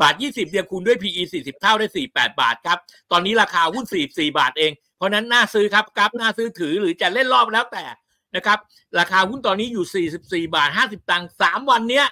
[0.00, 2.78] บาทยี่สิบเดียคูณด้วย PE สี่สิบเท่าได้สี่แปดบาทครับ
[3.12, 7.84] ตอนนี้ราคาหุ้นสี่สี่บาทเอง เพราะนั้นน่าซื้อครับ GULF น่าซื้อถือหรือจะเล่นรอบแล้วแต่
[8.36, 8.58] นะครับ
[8.98, 12.06] ราคาหุ้นตอนนี้อยู่ 44 บาท 50 ตังค์3วันเนี้ย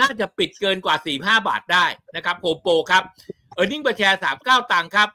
[0.00, 3.02] น่าจะปิดเกินกว่า 45 บาทได้นะครับ HomePro ครับ
[3.54, 5.08] earning per share 39 ตังค์ครับ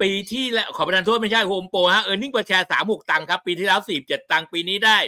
[0.00, 4.98] ปีที่แล้วขอประทานโทษไม่ใช่ HomePro ฮะ earning per share 36ตังค์ครับ ปีที่แล้ว47ตังค์ปีนี้ได้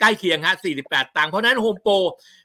[0.00, 1.94] ใกล้เคียงฮะ48ตังค์เพราะนั้น HomePro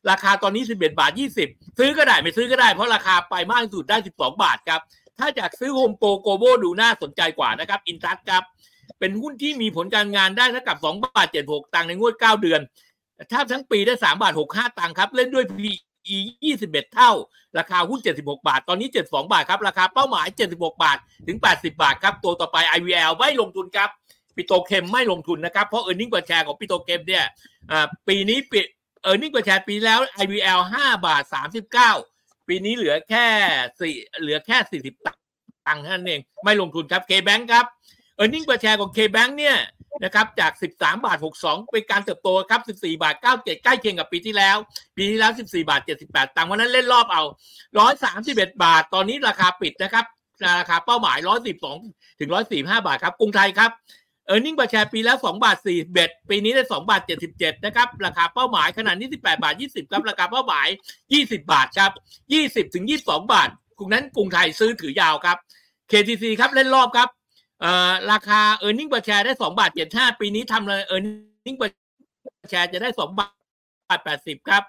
[0.10, 1.12] ราคาตอนนี้11บเอ็ดบาท
[1.46, 4.82] 20ซื้อก็ได้ไม่ซื้อก็ได้เพราะราคาไปมากที่สุดได้12บสองบาทครับ
[5.20, 8.44] ถ้าจากซื้อ HomePro Global ดูน่าสนใจกว่านะครับอินทัสครับ
[9.00, 12.62] เป็นหุ้นที่มีผลการงานได้เท่ากับ2บาท76ตังค์ในงวด9เดือน
[13.32, 15.74] ถ้าทั้งปีได้3บาท65ตังค์ครับ เล่นด้วย PE
[16.52, 17.12] 21 เท่า
[17.58, 23.90] ราคาหุ้น 76 บาท ตอนนี้ 72 บาทครับ ราคาเป้าหมาย 76 บาท ถึง 80 บาทครับ ตัวต่อไป IVL ไม่ลงทุนครับ
[24.36, 27.26] petrochem ไม่ลงทุนนะครับ เพราะ earning per share ของ petrochem เนี่ย
[28.08, 28.60] ปีนี้ปิ
[29.04, 31.24] เออร์เน็งกว่าแชร์ปีแล้ว IVL 5 บาท
[31.88, 33.26] 39 ปีนี้เหลือแค่
[33.80, 37.66] สี่เหลือแค่ 40 ตังค์เท่านั้นเอง ไม่ลงทุนครับ K-Bank ครับ
[38.20, 39.58] เออร์เน็งกว่าแชร์ของ K-Bank เนี่ย
[40.04, 44.58] นะครับจาก 13 บาท 62 เป็นการเติบโตครับ 14 บาท 97 ใกล้เคียงกับปีที่แล้ว
[44.98, 47.24] ปีที่แล้ว 14 บาท 78ตังค์วันนั้นเล่นรอบเอา
[47.94, 50.06] 131 บาท ตอนนี้ราคาปิดนะครับ
[50.60, 51.18] ราคาเป้าหมาย
[51.68, 53.72] 112 ถึง 145 บาทครับ กรุงไทยครับ
[54.28, 55.58] เออร์เน็งประแชาปีแล้ว 2 บาท
[55.94, 57.02] 41 ปีนี้ได้ 2 บาท
[57.34, 60.68] 77 นะครับ ราคาเป้าหมายขนาดนี้ 18 บาท 20 ครับ ราคาเป้าหมาย
[61.08, 61.92] 20 บาทครับ
[62.70, 65.38] 20 ถึง 22 บาทกลุ่มนั้นกรุงไทยซื้อถือยาวครับ
[65.92, 67.10] KTC ครับเล่นรอบครับ
[68.12, 71.08] ราคา e a r n i n g ประแชร์ได้สองบาทเจ็ดห้าปีนี้ทำเลย e a r n
[71.50, 73.28] i n g ประแชร์จะได้สองบา
[73.98, 74.64] ทแปดสิบครับ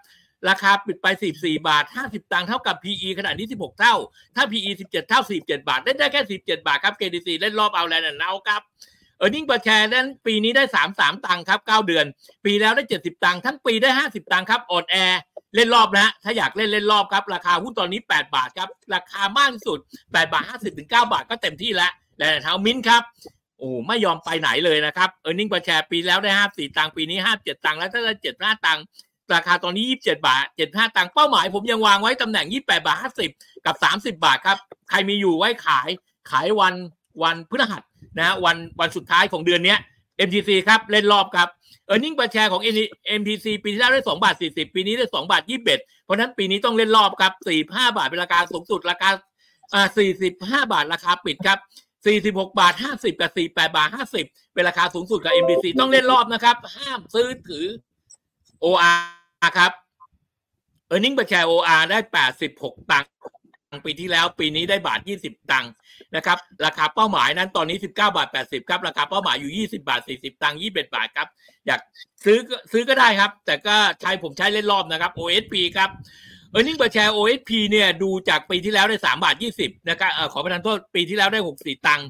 [0.48, 3.94] ราคาปิดไปสิบสี่บาทห้าสิบตังค์เท่ากับ PE ขนาดนี้สิบหกเท่า
[4.36, 8.62] ถ้า PE สิบเจ็ดเท่าสิบเจ็ดบาท เล่นได้แค่สิบเจ็ดบาทครับ KDC เล่นรอบเอาแลนด์เอาครับ
[9.18, 12.06] earning per share นั้นปีนี้ได้สามสามตังค์ครับเก้าเดือน
[12.44, 15.20] ปีแล้วได้เจ็ดสิบตังค์ทั้งปีได้ห้าสิบตังค์ครับอดแอร์
[15.54, 19.78] เล่นรอบนะถ้าอยากเล่นเล่นรอบครับ ราคาหุ้นตอนนี้แปดบาทครับ ราคามากที่สุด
[20.12, 23.02] แปดบาทห้าสิบถึงเก้าบาทก็เต็มที่แล้ว Land House MINT ครับ
[23.58, 28.84] โอ้ไม่ยอมไปไหนเลยนะครับ earning per share ปีแล้วได้ห้าสี่ตังค์ปีนี้ห้าเจ็ดตังค์แล้วถ้าได้เจ็ดห้าตังค์
[29.34, 33.30] ราคาตอนนี้ยี่สิบเจ็ดบาทเจ็ดห้าตังค์เป้าหมายผมยังวางไว้ตำแหน่งยี่แปดบาทห้าสิบ
[33.66, 34.58] กับสามสิบาทครับ
[34.90, 35.88] ใครมีอยู่ไว้ขาย
[36.30, 36.74] ขายวัน
[37.22, 37.82] วันพฤหัส
[38.18, 39.76] นะวันวันสุดท้ายของเดือนนี้
[40.26, 41.48] MTC ครับเล่นรอบครับ
[41.86, 42.62] เออร์เน็งประแชร์ของ
[43.20, 49.10] MTC ปีที่แล้วได้สองบาทสี่สิบปีนี้ได้สองบาทยี่สิบเอ็ดเพราะฉะนั้นปีนี้ต้องเล่นรอบครับสี่ห้าบาทเป็นราคาสูงสุดราคา
[49.74, 51.58] อ่าสี่สิบห้าบาทราคาปิดครับ
[52.08, 53.88] 46 บาท 50 กับ 48 บาท
[54.20, 57.66] 50 เป็นราคาสูงสุดกับ MBC ต้องเล่นรอบนะครับ ห้ามซื้อถือ
[58.64, 59.00] OR
[59.58, 59.72] ครับ
[60.92, 61.98] e a r n i n g ประแชร์ OR ได้
[62.44, 63.10] 86 ตังค์
[63.86, 65.72] ปีที่แล้วปีนี้ได้บาท 20 ตังค์
[66.16, 71.28] นะครับ ราคาเป้าหมายนั้นตอนนี้ 19 บาท 80 ครับ ราคาเป้าหมายอยู่ 20 บาท 40 ตังค์21 บาทครับ
[71.66, 71.80] อยาก
[72.24, 72.38] ซื้อ
[72.72, 75.90] ซื้อก็ได้ครับ แต่ก็ใช้ผมใช้เล่นรอบนะครับ OSP ครับ
[76.50, 82.06] เออร์เน็งประแชร์ OSP เนี่ยดูจากปีที่แล้วได้สามบาทยี่สิบนะครับขอประทานโทษปีที่แล้วได้หกสี่ตังค์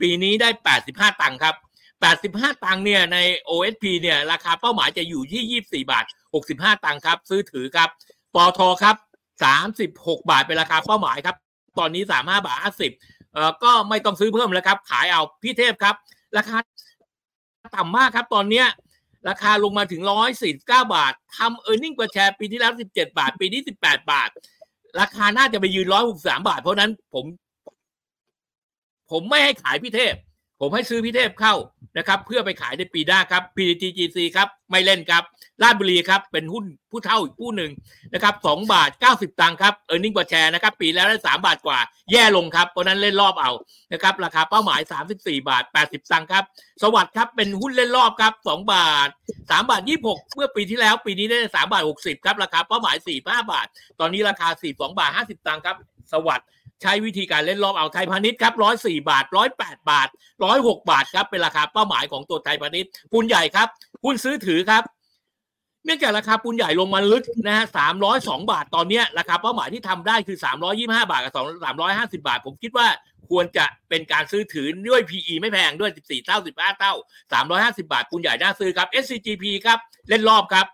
[0.00, 1.54] ปีนี้ได้แปดสิบห้าตังค์ครับ
[2.00, 3.18] แปดสิบห้าตังค์เนี่ยใน
[3.50, 6.04] OSP เนี่ยราคาเป้าหมายจะอยู่ที่ยี่บสี่บาท
[6.34, 7.88] หกสิบห้าตังค์ครับ ซื้อถือครับ
[8.34, 8.96] ปอทครับ
[9.44, 11.36] สามสิบหกบาทเป็นราคาเป้าหมายครับ
[11.78, 12.92] ตอนนี้สามห้าบาทห้าสิบ
[13.32, 15.94] เอ่อก็ไม่ต้องซื้อเพิ่มแล้วครับ ขายเอาพี่เทพครับ
[16.36, 16.56] ราคา
[17.76, 18.66] ต่ำมากครับ ตอนเนี้ย
[19.28, 20.02] ราคาลงมาถึง
[20.44, 24.30] 149 บาททำเออร์เน็งประแชร์ปีที่แล้ว 17 บาท ปีนี้ 18 บาท
[25.00, 27.24] ราคาน่าจะไปยืน 163 บาท เพราะนั้นผม
[29.10, 30.14] ผมไม่ให้ขายพี่เทพ
[30.64, 31.54] ผมให้ซื้อพี่เทพเข้า
[31.98, 35.22] นะครับ เพื่อไปขายในปีหน้าครับ PTGC ครับ ไม่เล่นครับ
[35.62, 37.70] ลาดบุรีครับ เป็นหุ้นผู้เท่าอีกผู้หนึ่ง
[38.14, 41.78] นะครับสองบาทเก้าสิบตังค์ครับเออร์เน็งประแชร์นะครับ ปีแล้วได้สามบาทกว่า
[42.12, 43.52] แย่ลงครับ เพราะนั้นเล่นรอบเอา
[43.92, 46.44] นะครับ ราคาเป้าหมายสามสิบสี่บาทแปดสิบตังค์ครับ
[46.82, 49.08] สวัสดิ์ครับ เป็นหุ้นเล่นรอบครับสองบาท
[49.50, 53.66] สามบาทยี่หกเมื่อปีที่แล้ว ปีนี้ได้สามบาทหกสิบครับ ราคาเป้าหมายสี่ห้าบาท
[54.00, 55.76] ตอนนี้ราคาสี่สองบาทห้าสิบตังค์ครับ
[56.12, 56.48] สวัสดิ์
[56.82, 60.08] ใช้วิธีการเล่นรอบเอาไทยพาณิชย์ครับร้อยสี่บาทร้อยแปดบาท
[60.44, 63.68] ร้อยหกบาทครับเป็นราคาเป้าหมายของตัวไทยพาณิชย์ปูนใหญ่ครับ
[64.04, 64.82] หุ้นซื้อถือครับ
[65.84, 72.86] เนื่องจากราคาปูนใหญ่ลงมาลึกนะฮะสามร้อยสองบาทตอนนี้ราคาเป้าหมายที่ทำได้คือสามร้อยี่ห้าบาทกับสองสามร้อยห้าสิบาท ผมคิดว่า
[73.30, 76.92] ควรจะเป็นการซื้อถือด้วย PE ไม่แพงด้วย 14 เท่า 15 เท่า
[77.78, 80.66] 350 บาทปูนใหญ่น่าซื้อครับ SCGP ครับ เล่นรอบครับ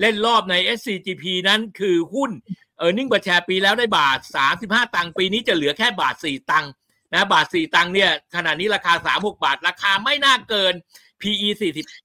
[0.00, 2.30] เล่นรอบใน SCGP นั้นคือหุ้น
[2.78, 4.18] earning per share ปีแล้วได้บาท
[4.56, 6.70] 35 ตังค์ปีนี้จะเหลือแค่บาท 4 ตังค์
[7.12, 10.74] นะบาท 4 ตังค์เนี่ยขณะนี้ราคา 36 บาท ราคาไม่น่าเกิน
[11.20, 11.48] PE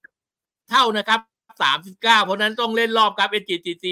[0.07, 1.19] 40 เท่านะครับ
[1.63, 3.85] 39 เพราะนั้นต้องเล่นรอบครับ SCGC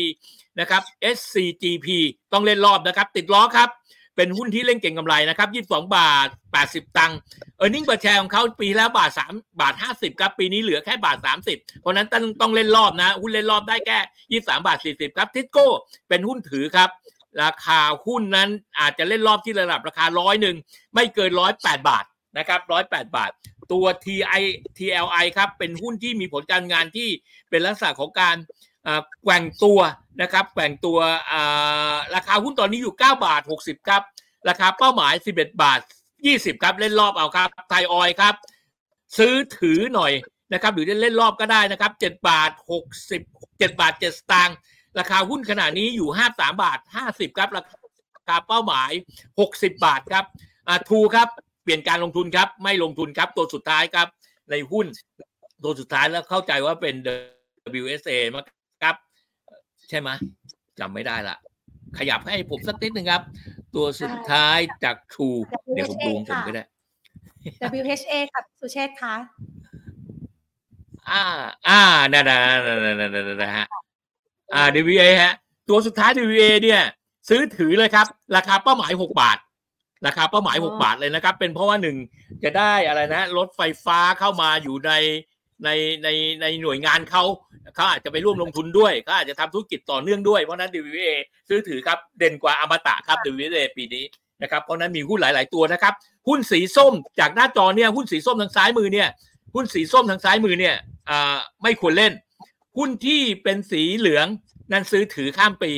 [0.60, 0.82] นะครับ
[1.16, 1.88] SCGP
[2.34, 3.70] ต้องเล่นรอบนะครับ ติดล้อครับ
[4.16, 6.28] เป็นหุ้นที่เล่นเก็งกำไรนะครับ22บาท
[6.62, 7.18] 80ตังค์
[7.58, 11.18] earning per share ของเขาปีแล้วบาท3บาท50ครับปีนี้เหลือแค่บาท
[11.50, 15.68] 30เพราะนั้นต้องต้องเล่นรอบนะ หุ้นเล่นรอบได้แค่23บาท40ครับทิสโก้
[16.10, 16.90] เป็นหุ้นถือครับ
[17.44, 20.56] ราคาหุ้นนั้นอาจจะเล่นรอบที่ระดับราคาร้อยหนึ่ง
[20.96, 22.06] ไม่เกินร้อยแปดบาท
[22.38, 23.32] นะครับร้อยแปดบาท
[23.72, 24.44] ตัว TI
[24.78, 27.10] TLI ครับเป็นหุ้นที่มีผลการงานที่
[27.50, 28.36] เป็นลักษณะของการ
[29.24, 29.80] แกว่งตัว
[30.22, 30.98] นะครับแกว่งตัว
[32.16, 34.02] ราคาหุ้นตอนนี้อยู่ 9 บาท 60 ครับ
[34.50, 35.80] ราคาเป้าหมาย 11 บาท
[36.22, 38.36] 20 ครับ เล่นรอบเอาครับ ไทยออยครับ
[39.18, 40.12] ซื้อถือหน่อย
[40.54, 42.52] นะครับ หรือจะเล่นรอบก็ได้นะครับ 7 บาท
[43.02, 44.58] 60 7 บาท 7 สตางค์
[45.00, 47.64] ราคาหุ้นขณะนี้อยู่ 53 บาท 50 ครับ รา
[48.30, 48.92] คาเป้าหมาย
[49.40, 50.26] 60 บาทครับ
[50.90, 51.28] ทูครับ
[51.64, 54.08] เปลี่ยนการลงทุนครับ ไม่ลงทุนครับ ตัวสุดท้ายครับ
[54.52, 54.86] ในหุ้น
[55.64, 56.96] ตัวสุดท้ายแล้วเข้าใจว่าเป็น
[57.82, 58.42] WSA มา
[59.92, 60.10] ใช่ไหม
[60.80, 61.38] จำไม่ได้ละ
[61.98, 63.22] ขยับให้ผมสักนิดหนึ่งครับ
[63.76, 65.30] ตัวสุดท้ายจากทู
[65.74, 66.64] เดี๋ยวผมดูผมก็ได้
[67.80, 69.16] WHA ครับสุเชษคะ
[71.10, 71.24] อ่า
[71.68, 71.82] อ่า
[72.14, 73.66] นั่นนะนั่นนะนั่นนะฮะ
[74.54, 74.62] อ่า
[74.94, 75.34] WA ฮะ
[75.70, 76.82] ตัวสุดท้าย WA เนี่ย
[77.30, 79.38] ซื้อถือเลยครับ ราคาเป้าหมายหกบาท
[80.06, 81.98] ราคาเป้าหมายหกบาทเลยนะครับ เป็นเพราะว่าหนึ่ง
[82.44, 84.92] จะได้อะไรนะ รถไฟฟ้าเข้ามาอยู่ใน
[85.66, 85.70] ใน
[86.04, 86.08] ใน
[86.42, 87.24] ในหน่วยงานเขา
[87.76, 91.10] เขาอาจจะไปร่วมลงทุนด้วยเขาอาจจะทำธุรกิจต่อเนื่องด้วย เพราะนั้น DVA
[91.50, 94.06] ซื้อถือครับเด่นกว่าอมตะครับ DVA ปีนี้
[94.42, 95.94] นะครับเพราะนั้นมีหุ้นหลาย ๆตัวนะครับ
[96.28, 99.08] หุ้นสีส้มจากหน้าจอเนี่ยหุ้นสีส้มทางซ้ายมือเนี่ย
[99.56, 100.76] หุ้นสีส้มทางซ้ายมือเนี่ย
[101.10, 102.14] อ่าไม่ควรเล่น
[102.78, 104.28] หุ้นที่เป็นสีเหลือง
[104.72, 105.72] นั่นซื้อถือข้ามปี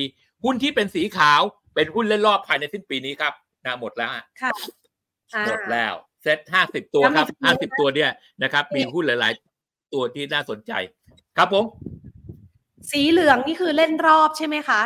[0.45, 1.41] หุ้นที่เป็นสีขาว
[1.75, 3.33] เป็นหุ้นเล่นรอบภายในสิ้นปีนี้ครับ
[3.65, 4.23] นะหมดแล้วค่ะ
[5.47, 8.11] หมดแล้วเซ็ตห้าสิบตัวครับห้าสิบตัวเนี่ย
[8.43, 9.52] นะครับ มีหุ้นหลายๆ
[9.93, 10.71] ตัวที่น่าสนใจ
[11.37, 11.65] ครับผม
[12.91, 14.81] สีเหลืองนี่คือเล่นรอบใช่ไหมคะ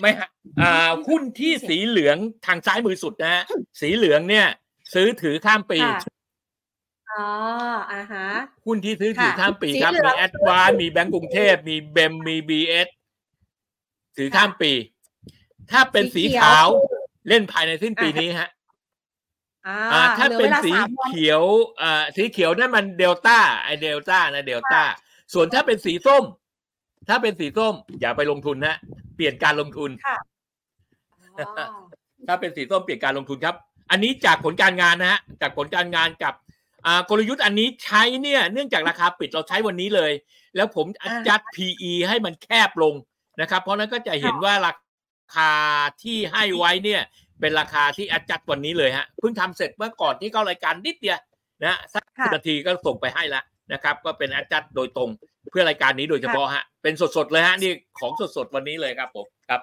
[0.00, 0.28] ไม่ฮะ
[0.60, 0.72] อ่า
[1.08, 2.16] หุ้นที่สีเหลือง
[2.46, 3.42] ทางซ้ายมือสุดนะฮะ
[3.80, 4.46] สีเหลืองเนี่ย
[4.94, 5.78] ซื้อถือข้ามปี
[7.10, 7.26] อ๋อ
[7.92, 8.28] อ่าฮะ
[8.66, 12.88] หุ้นที่ซื้อถือข้ามปีครับ มีแอดวานมีแบงก์กรุงเทพมีเบมมีบีเอส
[14.16, 14.72] ถือข้ามปี
[15.70, 16.66] ถ้าเป็นสีขาว
[17.28, 18.50] เล่นภายในสิ้นปีนี้ฮะ
[19.68, 20.72] อ่า ถ้าเป็นสี
[21.08, 21.42] เขียว
[21.82, 24.82] อ่าสีเขียวนั่นมันเดลต้าไอเดลต้านะเดลต้า
[25.34, 26.24] ส่วนถ้าเป็นสีส้ม
[27.08, 28.76] ถ้าเป็นสีส้ม อย่าไปลงทุนนะ
[29.16, 30.18] เปลี่ยนการลงทุนค่ะ
[32.26, 33.54] ถ้าเป็นสีส้มเปลี่ยนการลงทุนครับ
[33.90, 36.34] อันนี้จากผลการงานนะฮะจากผลการงานกับ
[36.86, 40.12] อ่ากลยุทธ์อันนี้ใช้เนี่ยเนื่องจากราคาปิดเราใช้วันนี้เลย
[40.56, 40.86] แล้วผม
[41.28, 42.94] จัด PE ให้มันแคบลง
[43.40, 44.72] นะครับ เพราะนั้นก็จะเห็นว่ารา
[45.36, 45.52] คา
[46.02, 47.02] ที่ให้ไว้เนี่ย
[47.40, 51.20] เป็นราคาที่อาจัดวันนี้เลยฮะเพิ่งทำเสร็จเมื่อก่อนที่เข้ารายการนิดเดียว
[51.64, 55.10] นะสักนาทีก็ส่งไปให้แล้วนะครับ ก็เป็นอาจัดโดยตรง
[55.50, 59.60] เพื่อรายการนี้โดยเฉพาะฮะเป็นสดๆเลยฮะนี่ของสดๆวันนี้เลยครับผมครับ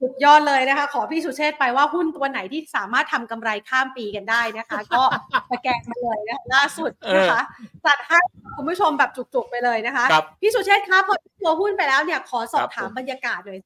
[0.00, 5.02] สุดยอดเลยนะคะ ขอพี่สุเชษไปว่าหุ้นตัวไหนที่สามารถทำกำไรข้ามปีกันได้นะคะ ก็
[5.50, 7.42] สแกนมาเลยนะล่าสุดนะคะ
[7.86, 8.18] จัดให้
[8.56, 10.04] คุณผู้ชมแบบจุกๆไปเลยนะคะ
[10.40, 13.58] พี่สุเชษครับพอตัวหุ้นไปแล้วเนี่ยขอสอบถามบรรยากาศเลย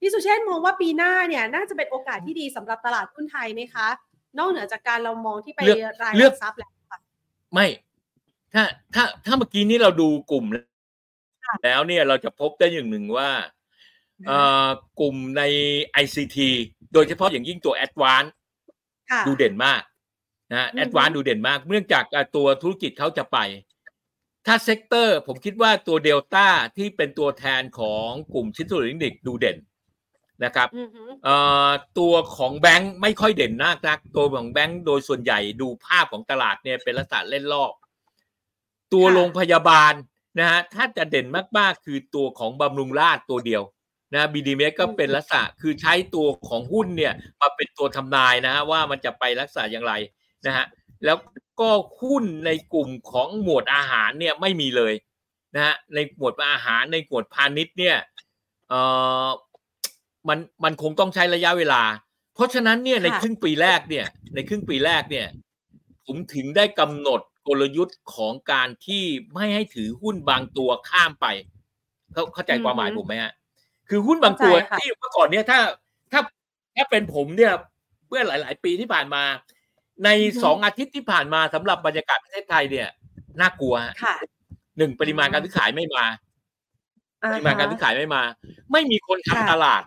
[0.00, 3.86] พี่สุเชษมองว่าปีหน้าเนี่ยน่าจะเป็นโอกาสที่ดีสำหรับตลาดหุ้นไทยไหมคะ
[4.38, 5.60] นอกเหนือจากการเรามองที่ไป
[6.02, 6.98] รายทรัพย์แล้วค่ะ
[7.52, 7.66] ไม่
[8.54, 8.62] ถ้า
[8.94, 10.44] ถ้าถ้าเมื่อกี้นี้เราดูกลุ่ม
[11.64, 13.30] แล้วเนี่ยเราจะพบได้อย่างหนึ่งว่า
[15.00, 15.42] กลุ่มใน
[16.02, 16.36] ICT
[16.92, 18.30] โดยเฉพาะอย่างยิ่งตัว a d v a n c e
[19.26, 19.82] ดูเด่นมาก
[20.52, 22.04] นะ ADVANC ดูเด่นมาก เนื่องจาก
[22.36, 23.38] ตัวธุรกิจเขาจะไป
[24.46, 29.56] ถ้า sector ผมคิดว่าตัวเดลต้าที่เป็นตัวแทนของกลุ่มชิ้นส่วนอิเล็กทรอนิกส์ดูเด่น
[30.44, 30.68] นะครับ
[31.98, 37.72] ตัวของแบงค์ไม่ค่อยเด่นนักนัก ตัวของแบงค์โดยส่วนใหญ่ดูภาพของตลาดเนี่ยเป็นลักษณะเล่นรอบ
[38.92, 39.92] ตัวโรงพยาบาล
[40.38, 41.26] นะฮะถ้าจะเด่น
[41.58, 43.62] มากๆคือตัวของบำรุงราษฎร์ตัวเดียว
[44.14, 49.92] นะ BDMS ก็เป็นลักษณะคือใช้ตัวของหุ้นเนี่ยมาเป็นตัวทำนายนะฮะว่ามันจะไปลักษณะอย่างไร
[50.46, 50.64] นะฮะ
[51.04, 51.18] แล้ว
[51.60, 51.70] ก็
[52.00, 54.94] หุ้นในกลุ่มของหมวดอาหารเนี่ยไม่มีเลย
[55.54, 57.96] นะฮะในหมวดอาหารในหมวดพาณิชย์เนี่ย
[58.68, 58.80] เอ่
[59.26, 59.28] อ
[60.28, 61.82] มันมันคงต้องใช้ระยะเวลา
[62.34, 65.26] เพราะฉะนั้นเนี่ยในครึ่งปีแรกเนี่ย ในครึ่งปีแรกเนี่ย
[66.06, 71.26] ผมถึงได้กำหนดกลยุทธ์ของการที่ไม่ให้ถือหุ้นบางตัวข้ามไป
[72.12, 73.32] เขาเข้าใจความหมายผมไหมฮะ
[73.88, 75.58] คือหุ้นบางตัวที่เมื่อก่อนเนี่ยถ้า
[76.12, 76.20] ถ้า
[76.76, 77.52] ถ้าเป็นผมเนี่ย
[78.08, 79.22] เมื่อหลาย ๆ ปีที่ผ่านมา
[80.04, 80.08] ใน
[80.42, 82.88] สองอาทิตย์ที่ผ่านมาสำหรับบรรยากาศประเทศไทยเนี่ย
[83.40, 83.74] น่ากลัว
[84.78, 86.04] หนึ่งปริมาณการซื้อขายไม่มา
[87.32, 88.22] ปริมาณการซื้อขายไม่มา
[88.72, 89.82] ไม่มีคนทำตลาด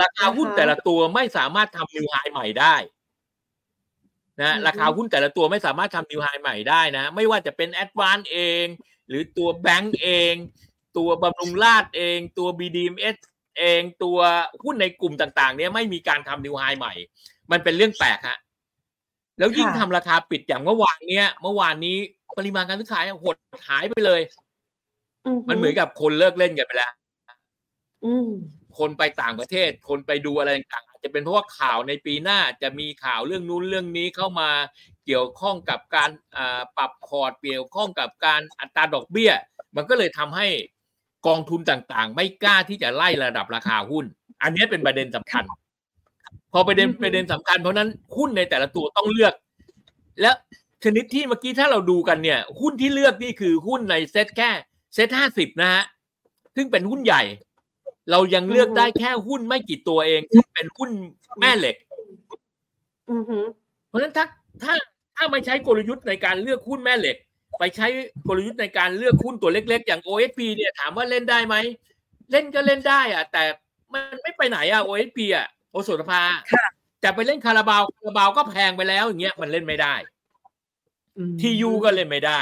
[0.00, 2.76] ราคาหุ้นแต่ละตัวไม่สามารถทำนิวไฮใหม่ได้
[4.42, 8.64] นะราคาหุ้นแต่ละตัวไม่สามารถทำนิวไฮใหม่ได้นะ ไม่ว่าจะเป็นแอดวานเอง
[9.08, 10.34] หรือตัวแบงก์เอง
[10.96, 13.16] ตัวบำรุงราษเอง ตัว BDMs
[13.58, 14.18] เองตัว
[14.64, 16.92] หุ้นในกลุ่มต่างๆ เนี่ยไม่มีการทำนิวไฮใหม่
[17.50, 18.38] มันเป็นเรื่องแปลกฮะ
[19.38, 21.96] แล้วยิ่งทำราคาปิดอย่างเมื่อวานเนี้ยเมื่อวานนี้
[22.38, 23.36] ปริมาณการซื้อขายหด
[23.68, 24.20] หายไปเลย
[25.48, 26.92] มันเหมือนกับคนเลิกเล่นกันไปแล้ว
[28.80, 34.50] คนไปต่างประเทศ คนไปดูอะไรต่างจะเป็นเพราะว่าข่าวในปีหน้าจะมีข่าวเรื่องนู้นเรื่องนี้เข้ามา
[35.06, 36.10] เกี่ยวข้องกับการ
[36.76, 39.32] ปรับพอร์ตเกี่ยวข้องกับการอัตราดอกเบี้ย
[39.76, 40.48] มันก็เลยทำให้
[41.26, 44.04] กองทุนต่างๆ ไม่กล้าที่จะไล่ระดับราคาหุ้น
[44.42, 45.44] อันนี้เป็นประเด็นสำคัญ
[46.52, 49.34] พอประเด็นประเด็นสำคัญ เพราะนั้นหุ้นในแต่ละตัวต้องเลือก
[50.20, 50.30] และ
[50.84, 54.50] ชนิดที่เมื่อกี้ถ้าเราดูกันเนี่ย หุ้นที่เลือกนี่คือหุ้นในเซ็ตแค่
[54.94, 55.84] เซ็ตห้าสิบนะฮะ
[56.56, 57.22] ซึ่งเป็นหุ้นใหญ่
[58.10, 60.90] เรายังเลือกได้แค่หุ้นไม่กี่ตัวเองที่เป็นหุ้น
[61.40, 61.76] แม่เหล็ก
[63.88, 64.24] เพราะฉะนั้นถ้า
[64.62, 64.74] ถ้า
[65.16, 67.16] ถ้าไม่ใช้กลยุทธ์ในการเลือกหุ้นแม่เหล็ก
[67.58, 67.86] ไปใช้
[68.28, 71.56] กลยุทธ์ในการเลือกหุ้นตัวเล็ก ๆ อย่าง OSP เนี่ยถามว่าเล่นได้ไหม
[72.30, 73.42] เล่นก็เล่นได้อะแต่
[73.92, 76.22] มันไม่ไปไหนอะ OSP อะโอสุภา
[77.04, 79.94] จะไปเล่นคาราบาวคาราบาวก็แพงไปแล้วอย่างเงี้ยมันเล่นไม่ได้
[81.40, 82.40] ทียูก็เล่นไม่ได้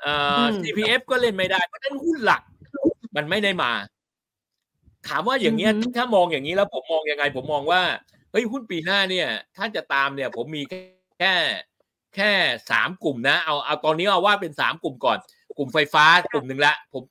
[0.00, 2.42] เอ่อ CPF ก็เล่นไม่ได้เพราะฉะนั้นหุ้นหลัก
[3.16, 3.72] มันไม่ได้มา
[5.08, 7.82] ถามว่าอย่างเงี้ยถ้ามองอย่างนี้แล้วผมมองยังไง ผมมองว่า
[8.32, 11.34] เฮ้ยหุ้นปีหน้าเนี่ย ถ้าจะตามเนี่ย ผมมีแค่
[12.16, 12.30] แค่
[12.70, 15.18] สามกลุ่มนะ เอาเอาตอนนี้เอาว่าเป็นสามกลุ่มก่อน
[15.58, 17.02] กลุ่มไฟฟ้ากลุ่มหนึ่งละ ผม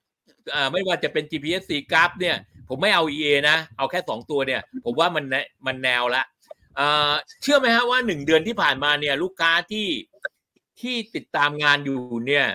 [0.53, 2.35] อ่าไม่ว่าจะเป็น GPS 4กราฟเนี่ย
[2.69, 5.25] ผมไม่เอา EA นะ เอาแค่สองตัวเนี่ย ผมว่ามัน
[5.65, 6.23] มันแนวละ
[7.41, 9.87] เชื่อไหมฮะว่าหนึ่งเดือนที่ผ่านมาเนี่ย ลูกค้าที่
[10.81, 12.45] ที่ติดตามงานอยู่เนี่ย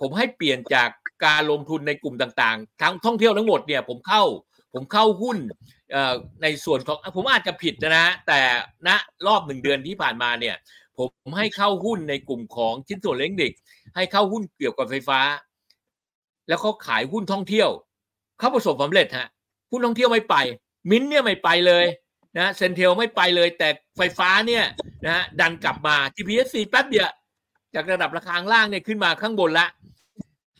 [0.00, 0.90] ผมให้เปลี่ยนจาก
[1.24, 4.22] การลงทุนในกลุ่มต่างๆ ทั้งท่องเที่ยวทั้งหมดเนี่ยผมเข้า
[4.74, 5.38] ผมเข้าหุ้น
[6.42, 8.40] ในส่วนของผมอาจจะผิดนะ แต่
[8.86, 8.88] ณ
[9.26, 10.56] รอบหนึ่งเดือนที่ผ่านมาเนี่ย
[10.98, 13.52] ผมให้เข้าหุ้นในกลุ่มของชิ้นส่วนเล็กเด็ก
[13.96, 15.20] ให้เข้าหุ้นเกี่ยวกับไฟฟ้า
[16.48, 17.70] แล้วเขาขายหุ้นท่องเที่ยว
[18.38, 19.28] เขาประสบความสำเร็จฮะ
[19.70, 20.36] หุ้นท่องเที่ยวไม่ไป
[20.90, 21.84] มิ้นเนี่ยไม่ไปเลย
[22.38, 24.64] นะเซนเทลไม่ไปเลย แต่ไฟฟ้าเนี่ย
[25.06, 27.10] นะดันกลับมา GPSC แป๊บเดียว
[27.74, 29.66] จากระดับราคาล่างเนี่ยขึ้นมาข้างบนละ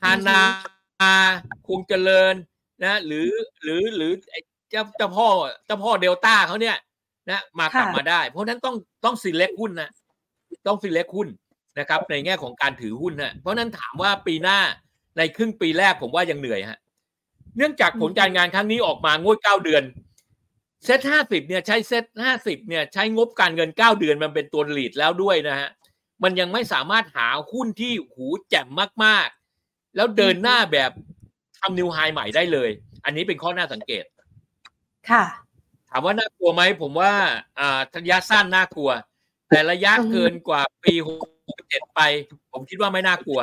[0.03, 0.41] ฮานา
[1.69, 2.35] คงเจริญ
[2.85, 3.29] นะ หรือ
[3.63, 4.13] หรือหรือ
[4.71, 5.29] เจ้าเจ้าพ่อ
[5.67, 6.77] เจ้าพ่อเดลต้าเขาเนี่ย
[7.31, 9.91] นะมากลับมาได้ เพราะนั้นต้องต้องสิเล็กหุ้นนะ
[10.67, 11.29] ต้องสิเล็กหุ้น
[11.79, 14.59] นะครับ ในแง่ของการถือหุ้นนะเพราะนั้นถามว่าปีหน้า
[15.19, 16.79] ในครึ่งปีแรกผมว่ายังเหนื่อยฮะ
[17.57, 19.83] เนื่องจากผลการงานครั้งนี้ออกมางวดเก้าเดือน
[20.85, 25.69] เซตห้าสิบเนี่ยใช้เซตห้าสิบเนี่ยใช้งบการเงินเก้าเดือนมันเป็นตัวหลีดแล้วด้วยนะฮะ
[26.23, 28.69] มันยังไม่สามารถหาหุ้นที่หูแจ่ม
[29.05, 29.29] มาก
[29.97, 30.91] แล้วเดินหน้าแบบ
[31.59, 32.71] ทำนิวไฮใหม่ได้เลย
[33.05, 34.05] อันนี้เป็นข้อน่าสังเกต
[35.11, 35.25] ค่ะ
[35.91, 37.13] ถามว่าน่ากลัวไหม ผมว่า
[37.59, 38.91] อ่าระยะสั้นน่ากลัว
[39.49, 42.01] แต่ระยะเกินกว่าปีหกเจ็ดไป
[42.53, 43.41] ผมคิดว่าไม่น่ากลัว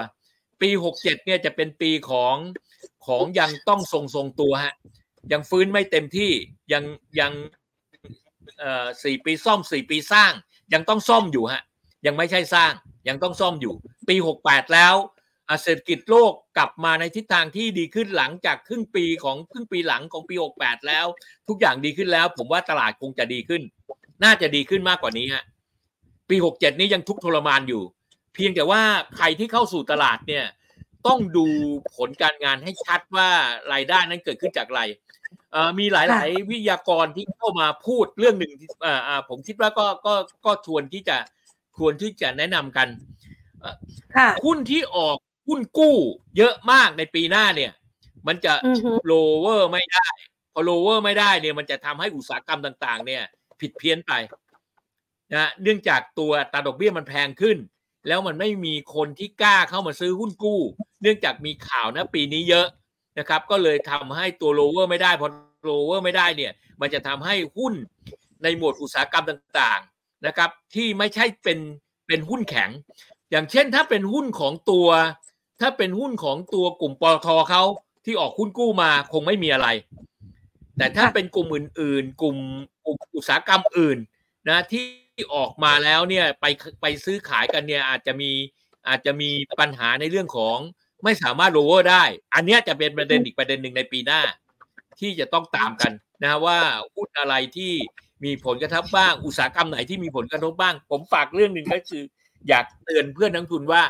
[0.61, 2.35] ปีหกเจ็ดเนี่ยจะเป็นปีของ
[3.07, 4.73] ของยังต้องทรงทรงตัวฮะ
[5.31, 6.31] ยังฟื้นไม่เต็มที่
[6.73, 6.83] ยัง
[7.19, 7.31] ยัง
[8.59, 10.31] เอ่อสี่ปีซ่อมสี่ปีสร้าง
[10.73, 11.61] ยังต้องซ่อมอยู่ฮะ
[12.05, 12.71] ยังไม่ใช่สร้าง
[13.07, 13.73] ยังต้องซ่อมอยู่
[14.09, 14.95] ปีหกแปดแล้ว
[15.63, 21.05] เศรษฐกิจโลกกลับมาในทิศทางที่ดีขึ้นหลังจากครึ่งปีของครึ่งปีหลังของปี 68 แล้ว
[21.47, 23.61] ทุกอย่างดีขึ้นแล้ว ผมว่าตลาดคงจะดีขึ้น
[24.23, 25.43] น่าจะดีขึ้นมากกว่านี้ฮะ
[26.29, 27.83] ปี 67 นี้ยังทุกทรมานอยู่
[28.33, 28.81] เพียงแต่ว่า
[29.17, 30.45] ใครที่เข้าสู่ตลาดเนี่ย
[31.07, 31.47] ต้องดู
[31.95, 33.29] ผลการงานให้ชัดว่า
[33.73, 34.81] รายได้นั้นเกิดขึ้นจากอะไร
[35.79, 38.51] มีหลาย ๆ วิทยากรที่เข้ามาพูดเรื่องหนึ่ง
[39.29, 40.13] ผมคิดว่าก็ก็
[40.45, 41.17] ก็ชวนที่จะ
[41.77, 42.87] ควรที่จะแนะนำกัน
[44.45, 45.95] หุ้นที่ออก หุ้นกู้
[46.37, 47.71] เยอะมากในปีหน้าเนี่ย
[48.27, 48.53] มันจะ
[49.05, 50.07] โลเวอร์ไม่ได้
[50.53, 53.23] พอโลเวอร์ไม่ได้เนี่ย มันจะทำให้อุตสาหกรรมต่าง ๆ เนี่ย
[53.59, 54.13] ผิดเพี้ยนไป
[55.33, 57.57] นะเนื่องจากตัวอัตราดอกเบี้ยมันแพงขึ้น
[58.07, 60.61] แล้วมันไม่มีคนที่กล้าเข้ามาซื้อหุ้นกู้
[61.01, 62.67] เนื่องจากมีข่าวนะปีนี้เยอะ
[63.19, 65.27] นะครับ ก็เลยทำให้ตัวโลเวอร์ไม่ได้พอ
[65.65, 67.73] โลเวอร์ไม่ได้เนี่ย มันจะทำให้หุ้น
[68.43, 71.59] ในหมวดอุตสาหกรรมต่างๆนะครับ ที่ไม่ใช่เป็น
[72.07, 72.69] เป็นหุ้นแข็ง
[73.31, 74.87] อย่างเช่นถ้าเป็นหุ้นของตัว
[75.61, 77.63] ถ้าเป็นหุ้นของตัวกลุ่มปตท.เขา
[78.05, 79.67] ที่ออกหุ้นกู้มาคงไม่มีอะไร
[80.77, 82.37] แต่ถ้าเป็นกลุ่มอื่นๆกลุ่ม
[83.15, 83.97] อุตสาหกรรมอื่น
[84.49, 84.85] นะที่
[85.35, 86.45] ออกมาแล้วเนี่ยไป
[86.81, 88.31] ไปซื้อขายกันเนี่ยอาจจะมี
[88.87, 90.57] อาจจะมีปัญหาในเรื่องของ
[91.03, 94.21] ไม่สามารถโลเวอร์ได้ อันนี้จะเป็นประเด็นอีกประเด็นหนึ่งในปีหน้า
[94.99, 95.91] ที่จะต้องตามกัน
[96.23, 96.59] นะว่า
[96.95, 97.73] หุ้นอะไรที่
[98.23, 102.03] มีผลกระทบบ้าง อุตสาหกรรมไหนที่มีผลกระทบบ้าง ผมฝากเรื่องหนึ่งก็คือ
[102.47, 103.83] อยากเตือนเพื่อนนักทุนว่า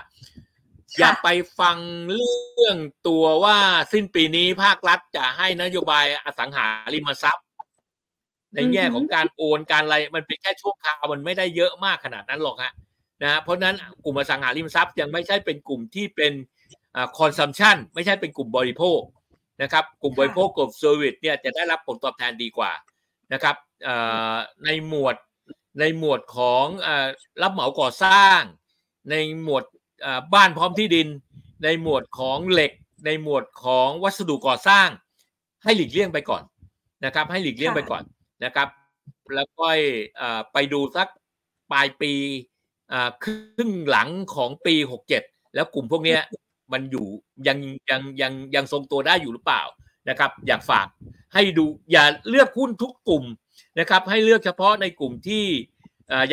[0.99, 1.27] อย่าไป
[1.59, 1.77] ฟัง
[2.13, 2.77] เรื่อง
[3.07, 3.57] ตัวว่า
[3.93, 7.45] สิ้นปีนี้ภาครัฐจะให้นโยบายอสังหาริมทรัพย์
[8.55, 12.73] ในแง่ของการโอนการอะไรมันเป็นแค่ช่วงคราวมันไม่ได้เยอะมากขนาดนั้นหรอกฮะ
[13.23, 16.33] นะเพราะนั้นกลุ่มอสังหาริมทรัพย์ยังไม่ใช่เป็นกลุ่มที่เป็น
[17.17, 19.01] consumption ไม่ใช่เป็นกลุ่มบริโภค
[19.61, 22.71] นะครับ กลุ่มบริโภคกลุ่ม service เนี่ยจะได้รับผลตอบแทนดีกว่า
[23.33, 23.55] นะครับ
[24.65, 25.15] ในหมวด
[25.79, 26.65] ในหมวดของ
[27.41, 28.39] รับเหมาก่อสร้าง
[29.09, 29.63] ในหมวด
[30.33, 31.07] บ้านพร้อมที่ดิน
[31.63, 32.71] ในหมวดของเหล็ก
[33.05, 34.87] ในหมวดของวัสดุก่อสร้าง
[35.63, 36.43] ให้หลีกเลี่ยงไปก่อน
[37.05, 38.03] นะครับ ให้หลีกเลี่ยงไปก่อน
[38.43, 38.67] นะครับ
[39.35, 39.67] แล้วก็
[40.53, 41.07] ไปดูสัก
[41.71, 42.13] ปลายปี
[43.23, 45.23] ครึ่งหลังของปีหกเจ็ด
[45.55, 46.17] แล้วกลุ่มพวกนี้
[46.73, 47.05] มันอยู่
[47.47, 47.57] ยัง
[47.89, 49.63] ยังยังยังทรงตัวได้อยู่หรือเปล่า
[50.09, 50.87] นะครับ อยากฝาก
[51.33, 53.23] ให้ดูอย่าเลือกหุ้นทุกกลุ่ม
[53.79, 55.45] นะครับ ให้เลือกเฉพาะในกลุ่มที่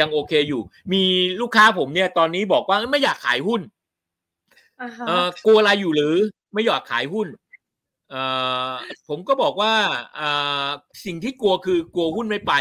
[0.01, 0.63] ยังโอเคอยู่
[0.93, 1.03] มี
[1.41, 3.61] ลูกค้าผมเนี่ยตอนนี้บอกว่าไม่อยากขายหุ้น
[5.47, 6.15] กลัวอะไรอยู่หรือ
[6.55, 7.29] ไม่อยากขายหุ้น
[9.09, 9.73] ผมก็บอกว่า
[11.05, 12.53] สิ่งที่กลัวคือกลัวหุ้นไม่ไป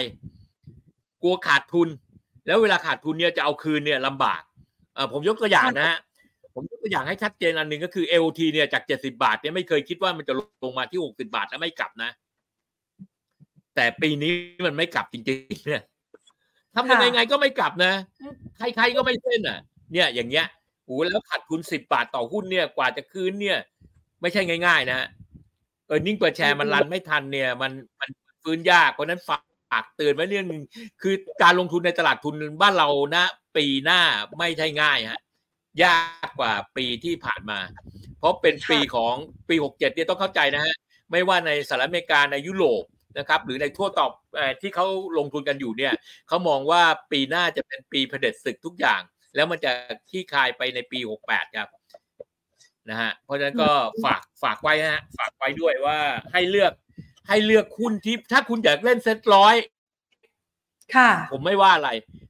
[1.23, 1.87] กลัวขาดทุน
[2.45, 4.41] แล้วเวลาขาดทุนเนี่ยจะเอาคืนเนี่ยลำบาก
[5.11, 5.97] ผมยกตัวอย่างนะฮะ
[6.55, 10.33] ผมยกตัวอย่างให้ชัดเจนอันหนึ่งก็คือ LT เนี่ยจากเจ็ดสิบาทเนี่ยไม่เคยคิดว่ามันจะ
[10.63, 12.11] ลงมาที่หกสิบาทแล้วไม่กลับนะ
[13.75, 14.33] แต่ปีนี้
[14.65, 15.81] มันไม่กลับจริงๆเนี่ย
[16.75, 17.93] ทำยังไงไงก็ไม่กลับนะ
[18.57, 19.59] ใครๆก็ไม่เส้นอะ
[19.93, 20.45] เนี่ย อย่างเงี้ย
[20.85, 23.57] โอ้แล้วขาดทุนสิบบาทต่อหุ้นเนี่ย กว่าจะคืนเนี่ย
[24.21, 25.07] ไม่ใช่ง่าย ๆ นะ
[25.87, 28.09] เออนิ่งเปิดแชร์มันรันไม่ทันเนี่ย มันมัน
[28.43, 30.63] ฟื้นยากเพราะนั้นฝากเตือนไว้เรื่องนึง
[31.01, 33.25] คือการลงทุนในตลาดทุนบ้านเรานะ
[33.57, 34.01] ปีหน้า
[34.37, 35.21] ไม่ใช่ง่ายฮะ
[35.83, 35.97] ยา
[36.27, 37.59] กกว่าปีที่ผ่านมา
[38.19, 39.15] เพราะเป็นปีของ
[39.49, 40.73] ปีหกเจ็ดเนี่ยต้องเข้าใจนะฮะ
[41.11, 42.83] ไม่ว่าในสหรัฐอเมริกาในยุโรป
[43.17, 44.11] นะครับหรือในทั่วตอบ
[44.61, 44.85] ที่เขา
[45.17, 45.93] ลงทุนกันอยู่เนี่ย
[46.27, 46.81] เขามองว่า
[47.11, 49.01] ปีหน้าจะเป็นปีเผด็จศึกทุกอย่าง
[49.35, 49.71] แล้วมันจะ
[50.11, 51.69] ที่คายไปในปีหกแปดครับ
[52.89, 53.71] นะฮะเพราะฉะนั้นก็
[54.05, 55.97] ฝากฝากไว้ฮะฝากไว้ด้วยว่า
[56.33, 56.73] ให้เลือก
[57.27, 59.55] ให้เลือกหุ้นที่ถ้าคุณอยากเล่นเซ็ตร้อย
[60.95, 61.89] ค่ะ ผมไม่ว่าอะไร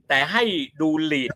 [0.09, 0.43] แต่ให้
[0.81, 1.31] ดูลีด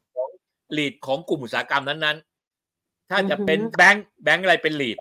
[0.78, 4.98] ลีดของกลุ่มอุตสาหกรรมนั้นๆ ถ้าจะเป็นแบงค์แบงค์อะไรเป็นลีด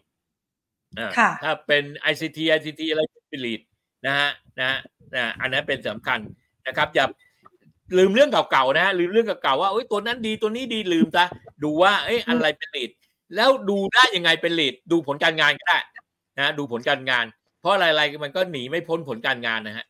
[1.43, 3.61] ถ้าเป็น ICT ICT อะไรเป็นลีด
[4.07, 4.79] นะฮะนะฮะ
[5.15, 6.19] นะอันนั้นเป็นสำคัญ
[6.67, 7.07] นะครับอย่า
[7.99, 11.25] ลืมเรื่องเก่าๆนะฮะลืมเรื่องเก่าๆว่าเอ้ยตัวนั้นดีตัวนี้ดีลืมซะ
[11.63, 12.91] ดูว่าเอ้ยอะไรเป็นลีด
[13.37, 15.79] แล้วดูได้ยังไงเป็นลีดดูผลการงานก็ได้
[16.39, 17.25] นะดูผลการงาน
[17.61, 19.87] เพราะอะไรๆมันก็หนีไม่พ้นผลการงานนะฮะ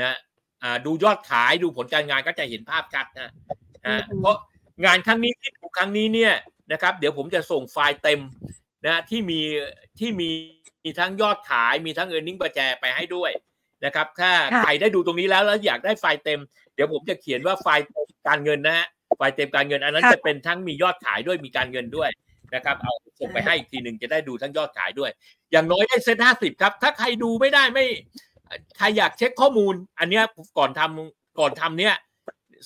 [0.00, 0.16] นะ
[0.62, 4.36] อ่าดูยอดขายดูผลการงานก็จะเห็นภาพชัดนะะเพราะ
[4.84, 6.32] งานครั้งนี้ที่ถูกครั้งนี้เนี่ย
[6.72, 8.20] นะครับ เดี๋ยวผมจะส่งไฟล์เต็ม
[8.86, 9.40] นะที่มี
[9.98, 10.30] ที่มี
[10.84, 13.30] มีทั้งยอดขายมีทั้งเออร์เน็งประแจไปให้ด้วย
[13.84, 16.40] นะครับ ถ้าใครได้ดูตรงนี้แล้วแล้วอยากได้ไฟล์เต็ม
[16.74, 17.84] เดี๋ยวผมจะเขียนว่าไฟล์
[18.28, 22.10] การเงินนะฮะไฟล์เต็มการเงิน อันนั้นจะเป็นทั้งมียอดขายด้วยมีการเงินด้วย
[22.54, 25.10] นะครับเอาส่งไปให้อีกทีหนึ่งจะได้ดูทั้งยอดขายด้วย
[25.52, 27.86] อย่างน้อยได้เซ็ตห้าสิบครับ ถ้าใครดูไม่ได้ไม่
[28.78, 30.20] ใครอยากเช็คข้อมูล อันนี้
[30.58, 31.94] ก่อนทำก่อนทำเนี้ย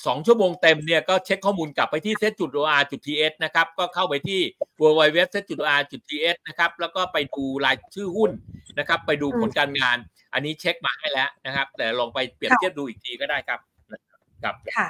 [0.06, 4.40] สองชั่วโมงเต็มเนี่ยก็เช็คข้อมูลกลับไปที่ set จุด or จุด ts นะครับ ก็เข้าไปที่
[4.80, 8.30] www set จุด or จุด ts นะครับ แล้วก็ไปดูรายชื่อหุ้น
[8.78, 9.98] นะครับ ไปดูผลการงาน
[10.34, 13.60] อันนี้เช็คมาให้แล้วนะครับ แต่ลองไปเปรียบเทียบดูอีกทีก็ได้ครับ
[14.42, 14.88] ครับค่ะ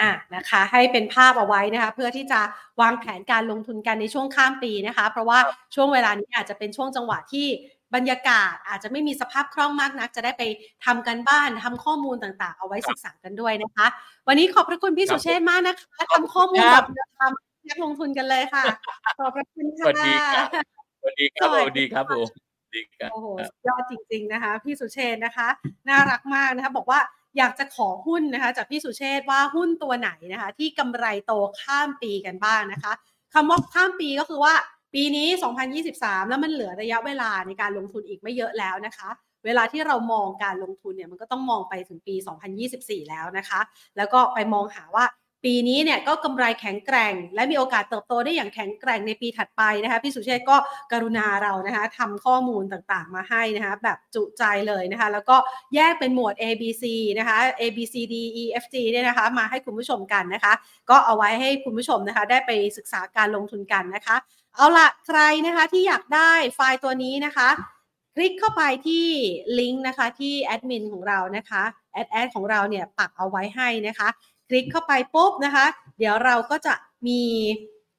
[0.00, 2.40] อะนะคะให้เป็นภาพเอาไว้นะคะเพื่อที่จะ
[2.80, 5.38] วางแผนการลงทุนกันในช่วงข้ามปีนะคะ เพราะว่า
[5.74, 7.46] ช่วงเวลานี้อาจจะเป็นช่วงจังหวะที่
[7.94, 10.42] บรรยากาศอาจจะไม่มีสภาพคล่องมากนัก จะได้ไป
[10.84, 13.86] ทำกันบ้านทำข้อมูลต่างๆ เอาไว้ศึกษากันด้วยนะคะ
[14.28, 16.84] วันนี้ขอบพระคุณพี่สุเชษมากนะคะทำข้อมูลแบบ
[17.20, 18.64] ทำนักลงทุนกันเลยค่ะ
[19.18, 20.46] ขอบพระคุณค่ะสวัสดีครับ
[21.00, 22.47] สวัสดีครับสวัสดีครับผม
[23.10, 23.26] โอ้โห
[23.66, 25.48] ยอดจริง ๆนะคะ พี่สุเชษนะคะ
[25.88, 27.00] น่ารักมากนะคะ บอกว่า
[27.38, 32.92] อยากจะขอหุ้นนะคะ จากพี่สุเชษว่าหุ้นตัวไหนนะคะ ที่กำไรโตข้ามปีกันบ้างนะคะ
[33.34, 34.54] คำว่าข้ามปีก็คือว่า
[34.94, 35.26] ปีนี้
[35.82, 39.08] 2023 แล้วมันเหลือระยะเวลาในการลงทุนอีกไม่เยอะแล้วนะคะ
[39.44, 42.14] เวลาที่เรามองการลงทุนเนี่ยมันก็ต้องมองไปถึงปี
[42.62, 43.60] 2024 แล้วนะคะ
[43.96, 45.04] แล้วก็ไปมองหาว่า
[45.44, 50.56] ปีนี้เนี่ยก็กำไรแข็งแกร่ง และมีโอกาสเติบโตได้อย่างแข็งแกร่งในปีถัดไปนะคะพี่สุเชษก็
[50.92, 55.36] กรุณาเรานะคะทำข้อมูลต่างๆมาให้นะคะแบบจุใจเลยนะคะแล้วก็
[55.74, 56.84] แยกเป็นหมวด A B C
[57.18, 60.52] นะคะ A B C D E F G เนี่ยนะคะมาให้คุณผู้ชมกันนะคะ
[60.90, 64.16] ก็เอาไว้ให้คุณผู้ชมนะคะได้ไปศึกษาการลงทุนกันนะคะ
[64.56, 67.48] เอาละใครนะคะที่อยากได้ไฟล์ตัวนี้นะคะ
[68.14, 69.06] คลิกเข้าไปที่
[69.58, 71.62] ลิงก์นะคะที่แอดมินของเรานะคะ
[71.92, 74.08] แอดแอดของเราเนี่ยปักเอาไว้ให้นะคะ
[74.48, 75.66] คลิกเข้าไปปุ๊บนะคะ
[75.98, 76.74] เดี๋ยวเราก็จะ
[77.06, 77.22] มี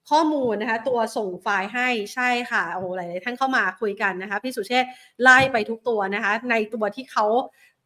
[0.10, 4.86] ข้อมูลนะคะ ตัวส่งไฟล์ให้ใช่ค่ะโอ้โหหลายท่านเข้ามาคุยกันนะคะพี่สุเชษ
[5.22, 7.26] ไล่ไปทุกตัวนะคะ ในตัวที่เขา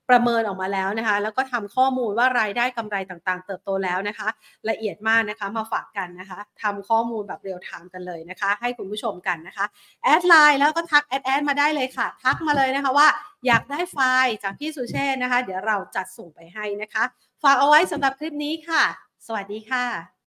[0.10, 4.28] ประเมินออกมาแล้วนะคะ แล้วก็ทำข้อมูลว่ารายได้กำไรต่างๆ เติบโตแล้วนะคะ
[4.70, 9.66] ละเอียดมากนะคะมาฝากกันนะคะทำข้อมูลแบบ real-time กันเลยนะคะ ให้คุณผู้ชมกันนะคะ
[10.04, 13.08] add LINE แล้วก็ทักแอดแอดมาได้เลยค่ะ ทักมาเลยนะคะว่า
[13.48, 17.04] อยากได้ไฟล์จากพี่สุเชษนะคะ เดี๋ยวเราจัดส่งไปให้นะคะ
[17.44, 18.84] ฝากเอาไว้สำหรับคลิปนี้ค่ะ
[19.26, 20.13] สวัสดีค่ะ